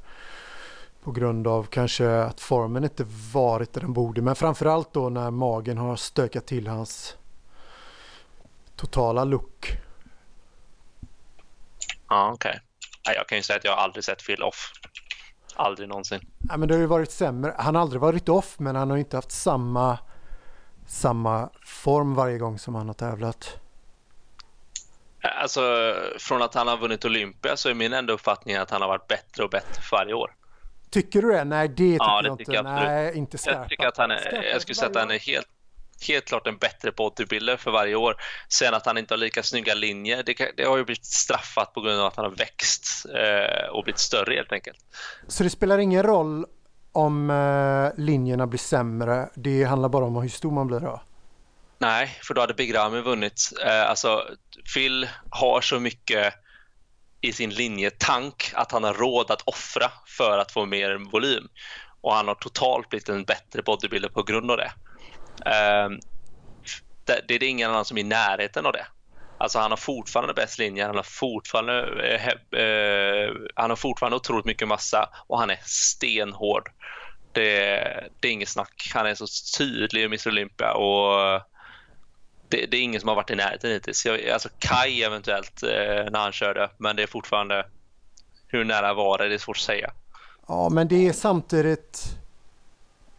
[1.02, 4.22] på grund av kanske att formen inte varit där den borde.
[4.22, 7.16] Men framförallt då när magen har stökat till hans
[8.76, 9.78] totala look.
[12.08, 12.60] Ja, okej.
[13.02, 13.14] Okay.
[13.14, 14.72] Jag kan ju säga att jag aldrig sett Phil off.
[15.56, 16.20] Aldrig någonsin.
[16.48, 17.54] Ja, men det har ju varit sämre.
[17.58, 19.98] Han har aldrig varit off men han har inte haft samma
[20.86, 23.58] samma form varje gång som han har tävlat?
[25.40, 28.88] Alltså från att han har vunnit Olympia så är min enda uppfattning att han har
[28.88, 30.36] varit bättre och bättre för varje år.
[30.90, 31.44] Tycker du det?
[31.44, 32.52] Nej, det tycker ja, det jag inte.
[32.52, 33.60] Jag Nej, inte skarpa.
[33.60, 35.46] Jag tycker att han är, jag skulle säga att han är helt,
[36.08, 38.16] helt klart en bättre bodybuilder för varje år.
[38.48, 41.80] Sen att han inte har lika snygga linjer, det, det har ju blivit straffat på
[41.80, 44.78] grund av att han har växt eh, och blivit större helt enkelt.
[45.28, 46.46] Så det spelar ingen roll
[46.96, 49.28] om eh, linjerna blir sämre.
[49.34, 51.02] Det handlar bara om hur stor man blir då?
[51.78, 53.52] Nej, för då hade Big Ramy vunnit.
[53.66, 54.22] Eh, alltså,
[54.74, 56.34] Phil har så mycket
[57.20, 61.48] i sin linjetank att han har råd att offra för att få mer volym.
[62.00, 64.72] Och han har totalt blivit en bättre bodybuilder på grund av det.
[65.46, 65.88] Eh,
[67.04, 68.86] det, det är ingen annan som är i närheten av det.
[69.38, 71.82] Alltså han har fortfarande bäst linje, han har fortfarande,
[72.14, 72.28] eh,
[72.60, 76.70] eh, han har fortfarande otroligt mycket massa och han är stenhård.
[77.32, 77.44] Det,
[78.20, 78.90] det är inget snack.
[78.94, 79.26] Han är så
[79.58, 81.42] tydlig i Mr Olympia och
[82.48, 84.06] det, det, är ingen som har varit i närheten hittills.
[84.06, 87.66] Jag, alltså Kai eventuellt eh, när han körde, men det är fortfarande
[88.48, 89.28] hur nära var det?
[89.28, 89.92] Det är svårt att säga.
[90.48, 92.04] Ja, men det är samtidigt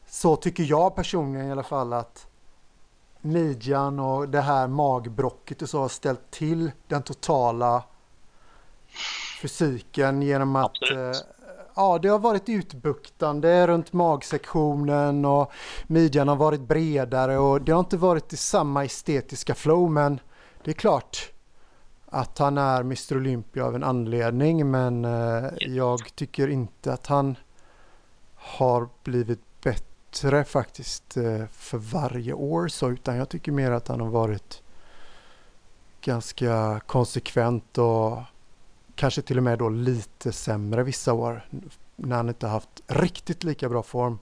[0.10, 2.28] så tycker jag personligen i alla fall att
[3.32, 7.84] midjan och det här magbrocket och så har ställt till den totala
[9.42, 11.20] fysiken genom att eh,
[11.76, 15.52] ja, det har varit utbuktande runt magsektionen och
[15.88, 20.20] midjan har varit bredare och det har inte varit i samma estetiska flow men
[20.64, 21.32] det är klart
[22.06, 27.36] att han är Mr Olympia av en anledning men eh, jag tycker inte att han
[28.36, 29.47] har blivit
[30.12, 34.62] bättre faktiskt eh, för varje år så utan jag tycker mer att han har varit
[36.02, 38.20] ganska konsekvent och
[38.96, 41.46] kanske till och med då lite sämre vissa år
[41.96, 44.20] när han inte haft riktigt lika bra form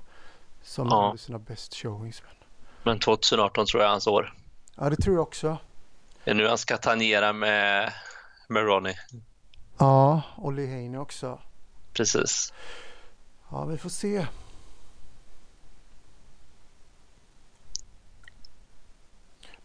[0.64, 1.16] som ja.
[1.18, 2.22] sina best showings.
[2.84, 4.34] Men 2018 tror jag hans år.
[4.76, 5.58] Ja, det tror jag också.
[6.24, 7.94] Det är nu han ska tangera med,
[8.48, 8.96] med Ronnie.
[9.78, 11.40] Ja, och Lee också.
[11.94, 12.54] Precis.
[13.50, 14.26] Ja, vi får se.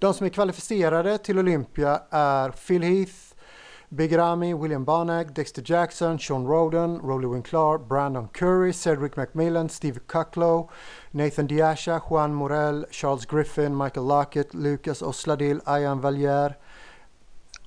[0.00, 3.12] De som är kvalificerade till Olympia är Phil Heath,
[3.88, 10.00] Big Ramy, William Barnag Dexter Jackson, Sean Roden, Rolly Winklar, Brandon Curry, Cedric McMillan, Steve
[10.06, 10.70] Cucklow,
[11.10, 16.56] Nathan Diasha, Juan Morel, Charles Griffin, Michael Lockett, Lucas Osladil, Ian Valier,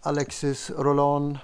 [0.01, 1.37] Alexis Roland.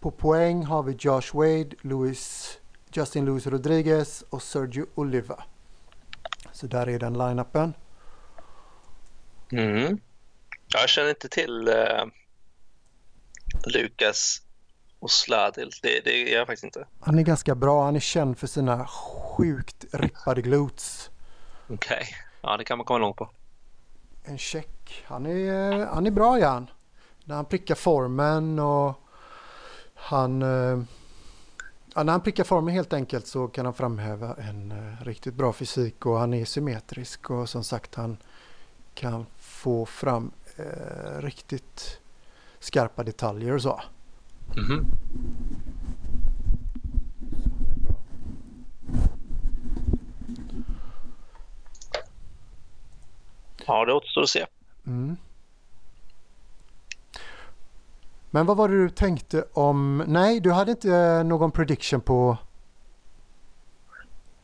[0.00, 2.58] På poäng har vi Josh Wade, Louis,
[2.92, 5.44] Justin Luis Rodriguez och Sergio Oliva.
[6.52, 7.74] Så där är den line-upen.
[9.52, 9.98] Mm.
[10.68, 12.04] Jag känner inte till uh,
[13.66, 14.42] Lukas
[15.00, 15.70] Osladil.
[15.82, 16.86] Det, det gör jag faktiskt inte.
[17.00, 17.84] Han är ganska bra.
[17.84, 21.10] Han är känd för sina sjukt rippade glutes.
[21.68, 22.06] Okej, okay.
[22.40, 23.30] ja det kan man komma långt på.
[24.24, 25.04] En check.
[25.06, 26.70] Han är, han är bra Jan.
[27.24, 28.94] När han prickar formen och
[29.94, 30.42] han...
[30.42, 30.82] Eh,
[31.94, 35.52] ja, när han prickar formen helt enkelt så kan han framhäva en uh, riktigt bra
[35.52, 38.16] fysik och han är symmetrisk och som sagt han
[38.94, 42.00] kan få fram uh, riktigt
[42.58, 43.80] skarpa detaljer och så.
[44.56, 44.84] Mm -hmm.
[53.66, 54.46] Ja, det återstår att se.
[54.86, 55.16] Mm.
[58.30, 60.04] Men vad var det du tänkte om...
[60.06, 62.36] Nej, du hade inte någon prediction på...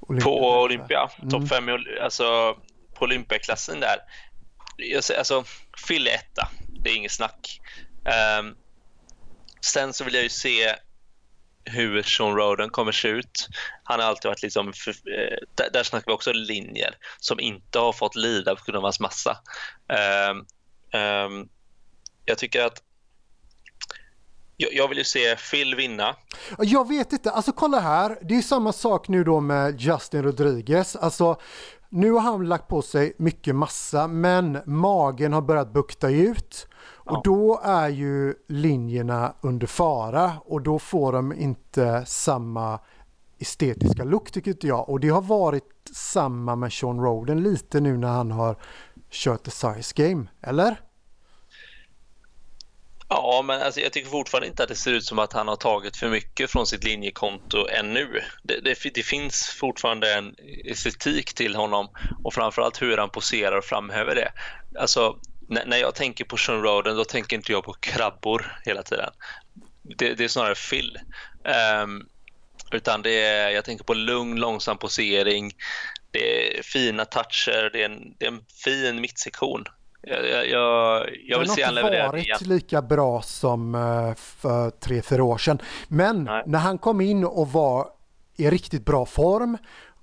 [0.01, 1.09] Olympia, på Olympia?
[1.19, 1.31] Mm.
[1.31, 1.65] Topp 5
[2.03, 2.57] alltså
[2.95, 3.97] på Olympiaklassen där.
[4.77, 5.45] Jag säger, alltså,
[5.89, 6.49] Phil är etta.
[6.69, 7.61] Det är inget snack.
[8.41, 8.57] Um,
[9.61, 10.75] sen så vill jag ju se
[11.65, 13.49] hur Sean Roden kommer se ut.
[13.85, 17.79] Han har alltid varit liksom, för, eh, där, där snackar vi också linjer som inte
[17.79, 19.39] har fått lida på grund av hans massa.
[20.31, 20.47] Um,
[21.01, 21.49] um,
[22.25, 22.83] jag tycker att
[24.57, 26.17] jag, jag vill ju se Phil vinna.
[26.59, 28.19] Jag vet inte, alltså kolla här.
[28.23, 30.97] Det är samma sak nu då med Justin Rodriguez.
[30.97, 31.41] Alltså
[31.93, 36.69] nu har han lagt på sig mycket massa men magen har börjat bukta ut.
[37.05, 42.81] Och då är ju linjerna under fara och då får de inte samma
[43.39, 44.89] estetiska look tycker inte jag.
[44.89, 48.57] Och det har varit samma med Sean Roden lite nu när han har
[49.11, 50.81] kört the size game, eller?
[53.15, 55.57] Ja, men alltså, jag tycker fortfarande inte att det ser ut som att han har
[55.57, 58.21] tagit för mycket från sitt linjekonto ännu.
[58.43, 60.35] Det, det, det finns fortfarande en
[60.65, 61.89] estetik till honom
[62.25, 64.33] och framförallt hur han poserar och framhäver det.
[64.81, 69.11] Alltså, när jag tänker på Sean Roden då tänker inte jag på krabbor hela tiden.
[69.83, 70.99] Det, det är snarare Phil.
[71.85, 72.09] Um,
[72.73, 75.53] utan det är, jag tänker på lugn, långsam posering.
[76.11, 79.65] Det är fina toucher, det är en, det är en fin mittsektion.
[80.03, 82.39] Jag, jag, jag, vill se han leverera varit igen.
[82.43, 85.59] lika bra som uh, för tre, fyra år sedan.
[85.89, 86.43] Men Nej.
[86.47, 87.89] när han kom in och var
[88.37, 89.59] i riktigt bra form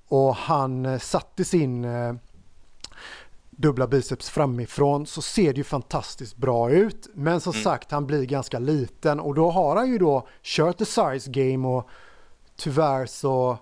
[0.08, 2.16] och han uh, satte sin uh,
[3.50, 7.08] dubbla biceps framifrån så ser det ju fantastiskt bra ut.
[7.14, 7.64] Men som mm.
[7.64, 11.68] sagt, han blir ganska liten och då har han ju då kört the size game
[11.68, 11.89] och
[12.56, 13.58] tyvärr så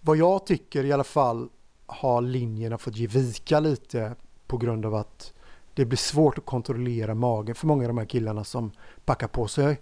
[0.00, 1.48] vad jag tycker i alla fall
[1.86, 4.14] har linjerna fått ge vika lite
[4.46, 5.33] på grund av att
[5.74, 8.72] det blir svårt att kontrollera magen för många av de här killarna som
[9.04, 9.78] packar på sig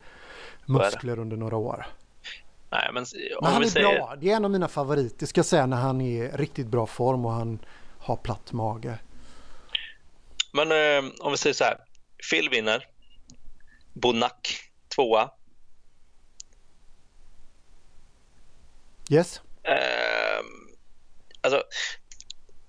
[0.66, 1.86] muskler under några år.
[2.70, 3.06] Nej, men,
[3.42, 3.98] men han är säger...
[3.98, 4.16] bra.
[4.20, 6.86] Det är en av mina favoriter ska jag säga när han är i riktigt bra
[6.86, 7.58] form och han
[7.98, 8.98] har platt mage.
[10.52, 11.76] Men eh, om vi säger så här.
[12.30, 12.86] Phil vinner.
[13.92, 14.32] Bonac
[14.94, 15.30] tvåa.
[19.10, 19.40] Yes.
[19.62, 20.44] Eh,
[21.40, 21.62] alltså,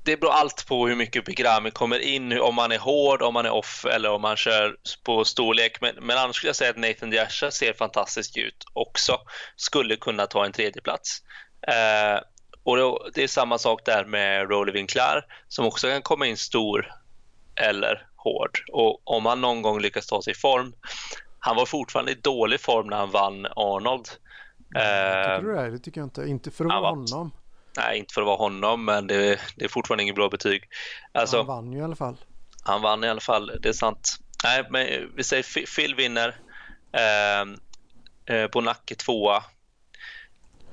[0.04, 3.46] det beror allt på hur mycket Bigrami kommer in, om man är hård, om man
[3.46, 5.82] är off eller om man kör på storlek.
[5.82, 9.18] Men, men annars skulle jag säga att Nathan Diasha ser fantastisk ut också.
[9.56, 11.22] Skulle kunna ta en tredje plats.
[11.68, 12.22] Eh,
[12.64, 16.38] och då, det är samma sak där med Rolly Winklar som också kan komma in
[16.38, 16.92] stor
[17.56, 18.60] eller hård.
[18.72, 20.74] Och om han någon gång lyckas ta sig i form.
[21.40, 24.08] Han var fortfarande i dålig form när han vann Arnold.
[24.68, 25.72] tycker du det?
[25.72, 26.22] Det tycker jag inte.
[26.22, 27.32] Inte för att vara honom.
[27.78, 30.64] Nej, inte för att vara honom, men det, det är fortfarande inget bra betyg.
[31.12, 32.18] Alltså, han vann ju i alla fall.
[32.64, 34.16] Han vann i alla fall, det är sant.
[34.44, 36.36] Nej, men vi säger Phil vinner.
[36.92, 37.58] Ehm,
[38.26, 39.44] eh, Bonacke tvåa.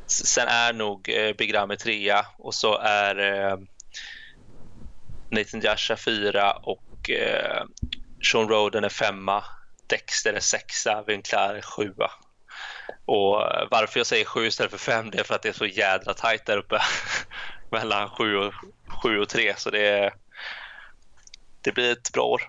[0.07, 3.59] Sen är nog eh, Big Ramy trea och så är eh,
[5.31, 7.65] Nathan Jasha fyra och eh,
[8.33, 9.45] Sean Roden är femma.
[9.87, 12.11] Dexter är sexa, Winklar är sjua.
[13.11, 15.67] Och varför jag säger sju istället för fem det är för att det är så
[15.67, 16.79] jädra tajt där uppe
[17.71, 18.55] mellan sju och,
[19.03, 19.55] sju och tre.
[19.57, 20.15] Så det,
[21.61, 22.43] det blir ett bra år.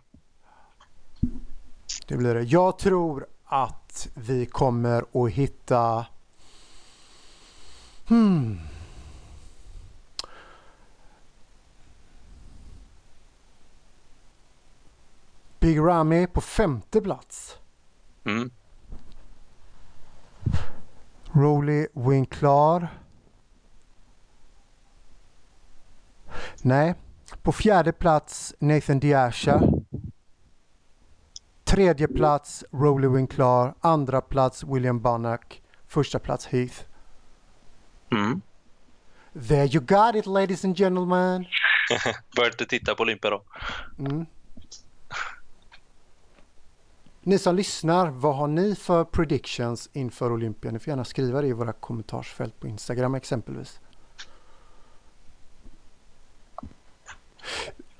[2.07, 2.41] Det blir det.
[2.41, 6.05] Jag tror att vi kommer att hitta
[8.07, 8.59] Hmm.
[15.59, 17.57] Big Ramy på femte plats.
[18.25, 18.51] Mm.
[21.33, 22.87] Rolly Winklar.
[26.61, 26.95] Nej.
[27.41, 29.61] På fjärde plats Nathan Diasha.
[31.63, 33.73] Tredje plats Rolly Winklar.
[33.81, 35.61] Andra plats William Bannock.
[35.87, 36.75] Första plats Heath.
[38.11, 38.41] Mm.
[39.47, 41.45] There you got it ladies and gentlemen.
[42.35, 43.43] Bör inte titta på Olympia då.
[43.99, 44.25] Mm.
[47.23, 50.71] Ni som lyssnar, vad har ni för predictions inför Olympia?
[50.71, 53.79] Ni får gärna skriva det i våra kommentarsfält på Instagram exempelvis.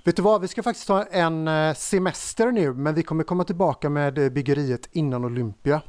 [0.04, 3.44] Vet du vad, vi ska faktiskt ta en eh, semester nu men vi kommer komma
[3.44, 5.82] tillbaka med eh, byggeriet innan Olympia.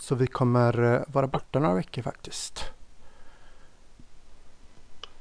[0.00, 2.64] Så vi kommer eh, vara borta några veckor faktiskt.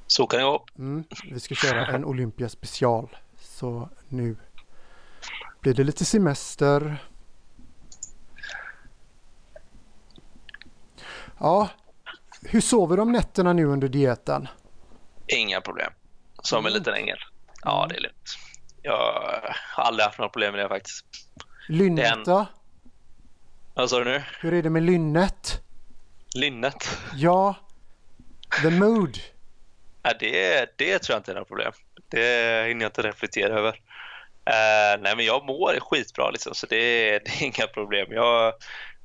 [0.08, 0.66] Så kan det gå.
[0.78, 3.18] Mm, vi ska köra en Olympia special.
[3.40, 4.36] Så nu
[5.64, 6.98] blir det lite semester.
[11.40, 11.70] Ja,
[12.42, 14.48] hur sover de nätterna nu under dieten?
[15.28, 15.92] Inga problem.
[16.42, 16.80] Som en Mm.
[16.80, 17.18] liten ängel.
[17.64, 18.38] Ja, det är lugnt.
[18.82, 18.98] Jag
[19.76, 21.06] har aldrig haft några problem med det faktiskt.
[21.70, 22.46] Lynnet då?
[23.74, 24.24] Vad sa du nu?
[24.40, 25.62] Hur är det med lynnet?
[26.36, 26.98] Linnet?
[27.14, 27.56] Ja,
[28.62, 29.18] the mood.
[30.04, 31.72] Ja, det, det tror jag inte är några problem.
[32.10, 33.80] Det hinner jag inte reflektera över.
[34.46, 36.76] Eh, nej, men jag mår skitbra liksom, så det,
[37.20, 38.08] det är inga problem.
[38.12, 38.54] Jag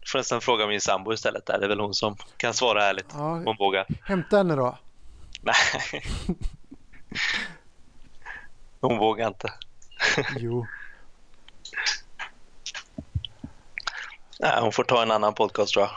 [0.07, 1.47] får nästan fråga min sambo istället.
[1.47, 1.59] Där.
[1.59, 3.07] Det är väl hon som kan svara ärligt.
[3.13, 3.43] Ja.
[3.45, 3.87] Hon vågar.
[4.05, 4.79] Hämta henne då.
[5.41, 5.55] Nej.
[8.81, 9.53] Hon vågar inte.
[10.37, 10.67] Jo.
[14.41, 15.91] Nej, hon får ta en annan podcast tror jag.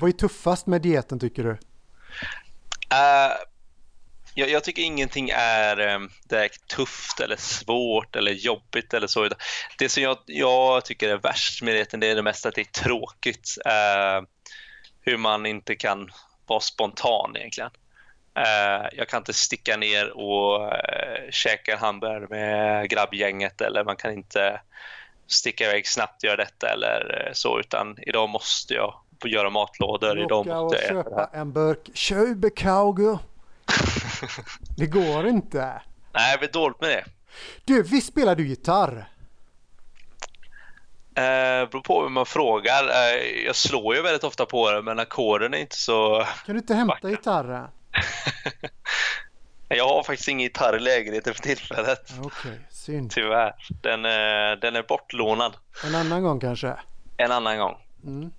[0.00, 1.50] Vad är tuffast med dieten tycker du?
[2.90, 3.32] Eh,
[4.38, 9.28] jag, jag tycker ingenting är um, direkt tufft eller svårt eller jobbigt eller så.
[9.78, 12.60] Det som jag, jag tycker är värst med dieten det är det mesta att det
[12.60, 13.58] är tråkigt.
[13.66, 14.22] Eh,
[15.00, 16.10] hur man inte kan
[16.46, 17.70] vara spontan egentligen.
[18.38, 23.96] Eh, jag kan inte sticka ner och uh, käka en hamburgare med grabbgänget eller man
[23.96, 24.60] kan inte
[25.26, 30.18] sticka iväg snabbt och göra detta eller eh, så utan idag måste jag göra matlådor.
[30.18, 33.18] Idag och måste jag det köpa en burk Köbekauger.
[34.76, 35.82] Det går inte.
[36.14, 37.04] Nej, jag blir dåligt med det.
[37.64, 39.08] Du, visst spelar du gitarr?
[41.14, 42.84] Eh, beror på hur man frågar.
[42.88, 46.26] Eh, jag slår ju väldigt ofta på det, men ackorden är inte så...
[46.46, 47.10] Kan du inte hämta Vackra.
[47.10, 47.68] gitarren?
[49.68, 52.12] jag har faktiskt ingen gitarr i lägenheten för tillfället.
[52.22, 53.10] Okej, synd.
[53.10, 53.54] Tyvärr.
[53.82, 56.76] Den, eh, den är bortlånad En annan gång kanske?
[57.16, 57.76] en annan gång.
[58.04, 58.32] Mm.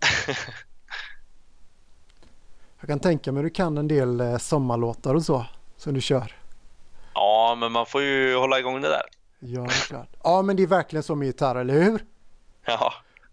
[2.80, 6.36] Jag kan tänka mig du kan en del eh, sommarlåtar och så som du kör.
[7.14, 9.02] ja, men man får ju hålla igång det där.
[9.38, 10.08] Ja, klart.
[10.24, 12.04] Ja, men det är verkligen så med gitarr, eller hur?
[12.66, 12.92] Ja,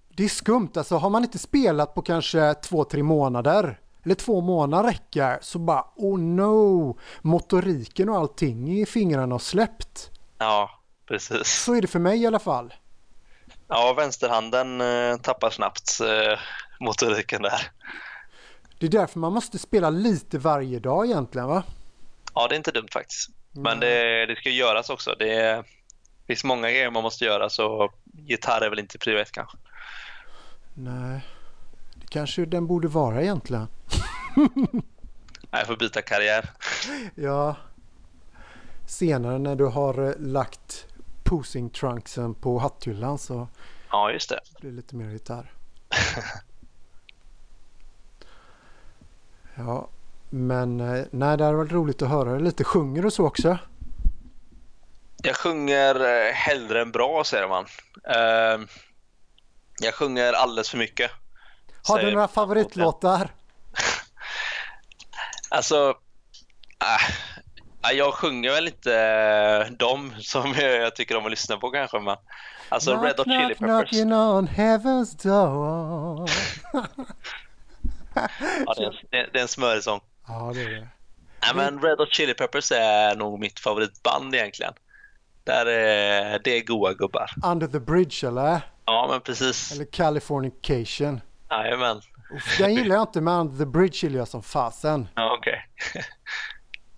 [0.09, 4.41] Det är skumt, alltså har man inte spelat på kanske två, tre månader eller två
[4.41, 10.11] månader räcker så bara oh no, motoriken och allting i fingrarna har släppt.
[10.37, 10.69] ja
[11.07, 11.47] precis.
[11.63, 12.73] Så är det för mig i alla fall.
[13.67, 16.39] Ja, vänsterhanden eh, tappar snabbt eh,
[16.79, 17.61] motoriken där.
[18.79, 21.63] Det är därför man måste spela lite varje dag egentligen va?
[22.33, 23.29] Ja, det är inte dumt faktiskt.
[23.51, 25.15] Men det, det ska göras också.
[25.19, 25.63] Det
[26.27, 29.57] finns många grejer man måste göra så gitarr är väl inte prio ett kanske.
[30.73, 31.25] Nej,
[31.95, 33.67] det kanske den borde vara egentligen.
[35.51, 36.49] Nej, jag får byta karriär.
[37.15, 37.55] Ja,
[38.87, 40.85] senare när du har eh, lagt
[41.23, 43.47] posing trunksen på hatthyllan så
[43.91, 44.39] Ja, just det.
[44.59, 45.51] blir det lite mer gitarr.
[49.57, 49.87] Ja,
[50.29, 52.63] men eh, nej, det hade varit roligt att höra lite.
[52.63, 53.57] Sjunger och så också?
[55.23, 57.65] Jag sjunger eh, hellre än bra, säger man.
[58.09, 58.67] Eh,
[59.81, 61.11] jag sjunger alldeles för mycket.
[61.87, 63.29] Har du några favoritlåtar?
[65.49, 65.93] Alltså,
[67.81, 71.99] äh, jag sjunger väl inte eh, de som jag tycker om att lyssna på kanske.
[71.99, 72.17] Men,
[72.69, 73.89] alltså Knock, Red Hot Chili knock, Peppers.
[73.89, 76.29] knocking on heaven's door.
[78.65, 79.99] Ja, det, är, det, det är en smörig sång.
[80.27, 80.87] Ja, det är det.
[81.41, 84.73] Nej, men Red Hot Chili Peppers är nog mitt favoritband egentligen.
[85.43, 87.31] Där är, det är goa gubbar.
[87.45, 88.61] Under the bridge eller?
[88.85, 89.71] Ja, men precis.
[89.71, 91.21] Eller Californication.
[91.49, 92.01] Jajamän.
[92.59, 95.07] Den gillar jag inte men Under the bridge gillar jag som fasen.
[95.15, 95.67] Ja, okej.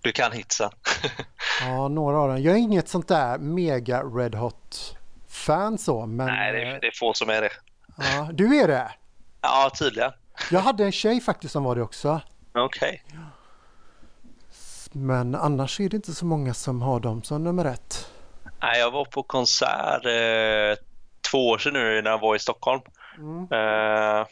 [0.01, 0.69] Du kan hitsen.
[1.61, 2.41] Ja, några av dem.
[2.41, 4.97] Jag är inget sånt där mega Red Hot
[5.29, 6.27] fan så men...
[6.27, 7.49] Nej, det är, det är få som är det.
[7.97, 8.91] Ja, du är det?
[9.41, 10.11] Ja, tydligen.
[10.51, 12.21] Jag hade en tjej faktiskt som var det också.
[12.53, 13.03] Okej.
[14.91, 18.11] Men annars är det inte så många som har dem som nummer ett.
[18.61, 20.83] Nej, jag var på konsert eh,
[21.31, 22.81] två år sedan nu när jag var i Stockholm.
[23.17, 23.41] Mm.
[23.41, 24.27] Eh,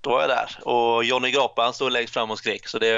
[0.00, 2.92] då var jag där och Johnny Grapan stod längst fram och skrek så det,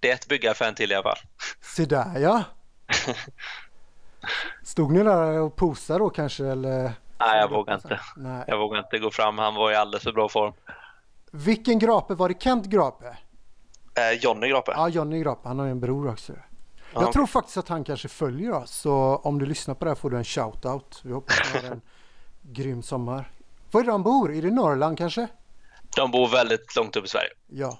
[0.00, 1.18] det är ett byggarfan till i alla fall.
[1.60, 2.42] Se där ja!
[4.64, 6.92] Stod ni där och posade då kanske eller?
[7.18, 8.00] Nej, jag vågar inte.
[8.16, 8.44] Nej.
[8.46, 9.38] Jag vågar inte gå fram.
[9.38, 10.52] Han var i alldeles för bra form.
[11.32, 12.14] Vilken Grape?
[12.14, 13.16] Var det Kent Grape?
[13.94, 14.72] Eh, Johnny Grape.
[14.72, 15.48] Ja, Johnny Grape.
[15.48, 16.32] Han har ju en bror också.
[16.92, 17.12] Jag ja.
[17.12, 18.70] tror faktiskt att han kanske följer oss.
[18.70, 21.00] Så om du lyssnar på det här får du en shout-out.
[21.02, 21.80] Vi hoppas att du har en
[22.42, 23.30] grym sommar.
[23.70, 24.34] Var är det de bor?
[24.34, 25.28] Är det Norrland kanske?
[25.96, 27.30] De bor väldigt långt upp i Sverige.
[27.46, 27.78] Ja.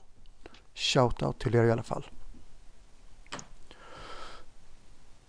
[0.74, 2.06] Shout-out till er i alla fall.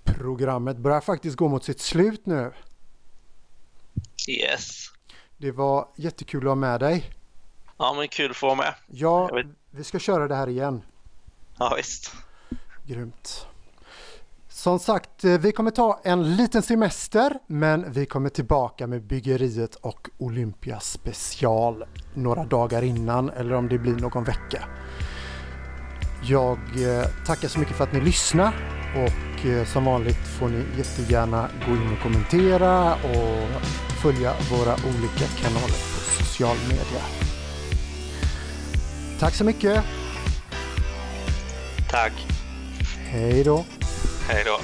[0.04, 2.54] Programmet börjar faktiskt gå mot sitt slut nu.
[4.30, 4.88] Yes.
[5.38, 7.12] Det var jättekul att ha med dig.
[7.78, 8.74] Ja, men kul att få vara med.
[8.88, 9.30] Ja,
[9.72, 10.82] vi ska köra det här igen.
[11.60, 12.12] Ja, visst.
[12.86, 13.48] Grymt.
[14.50, 19.76] Som sagt, eh, vi kommer ta en liten semester, men vi kommer tillbaka med byggeriet
[19.76, 24.64] och Olympia special några dagar innan eller om det blir någon vecka.
[26.24, 28.54] Jag eh, tackar så mycket för att ni lyssnade
[28.96, 33.62] och eh, som vanligt får ni jättegärna gå in och kommentera och
[34.02, 37.27] följa våra olika kanaler på social media.
[39.20, 39.84] Tack så mycket!
[41.90, 42.14] Tack!
[43.10, 43.66] Hej då!
[44.28, 44.60] Hej då!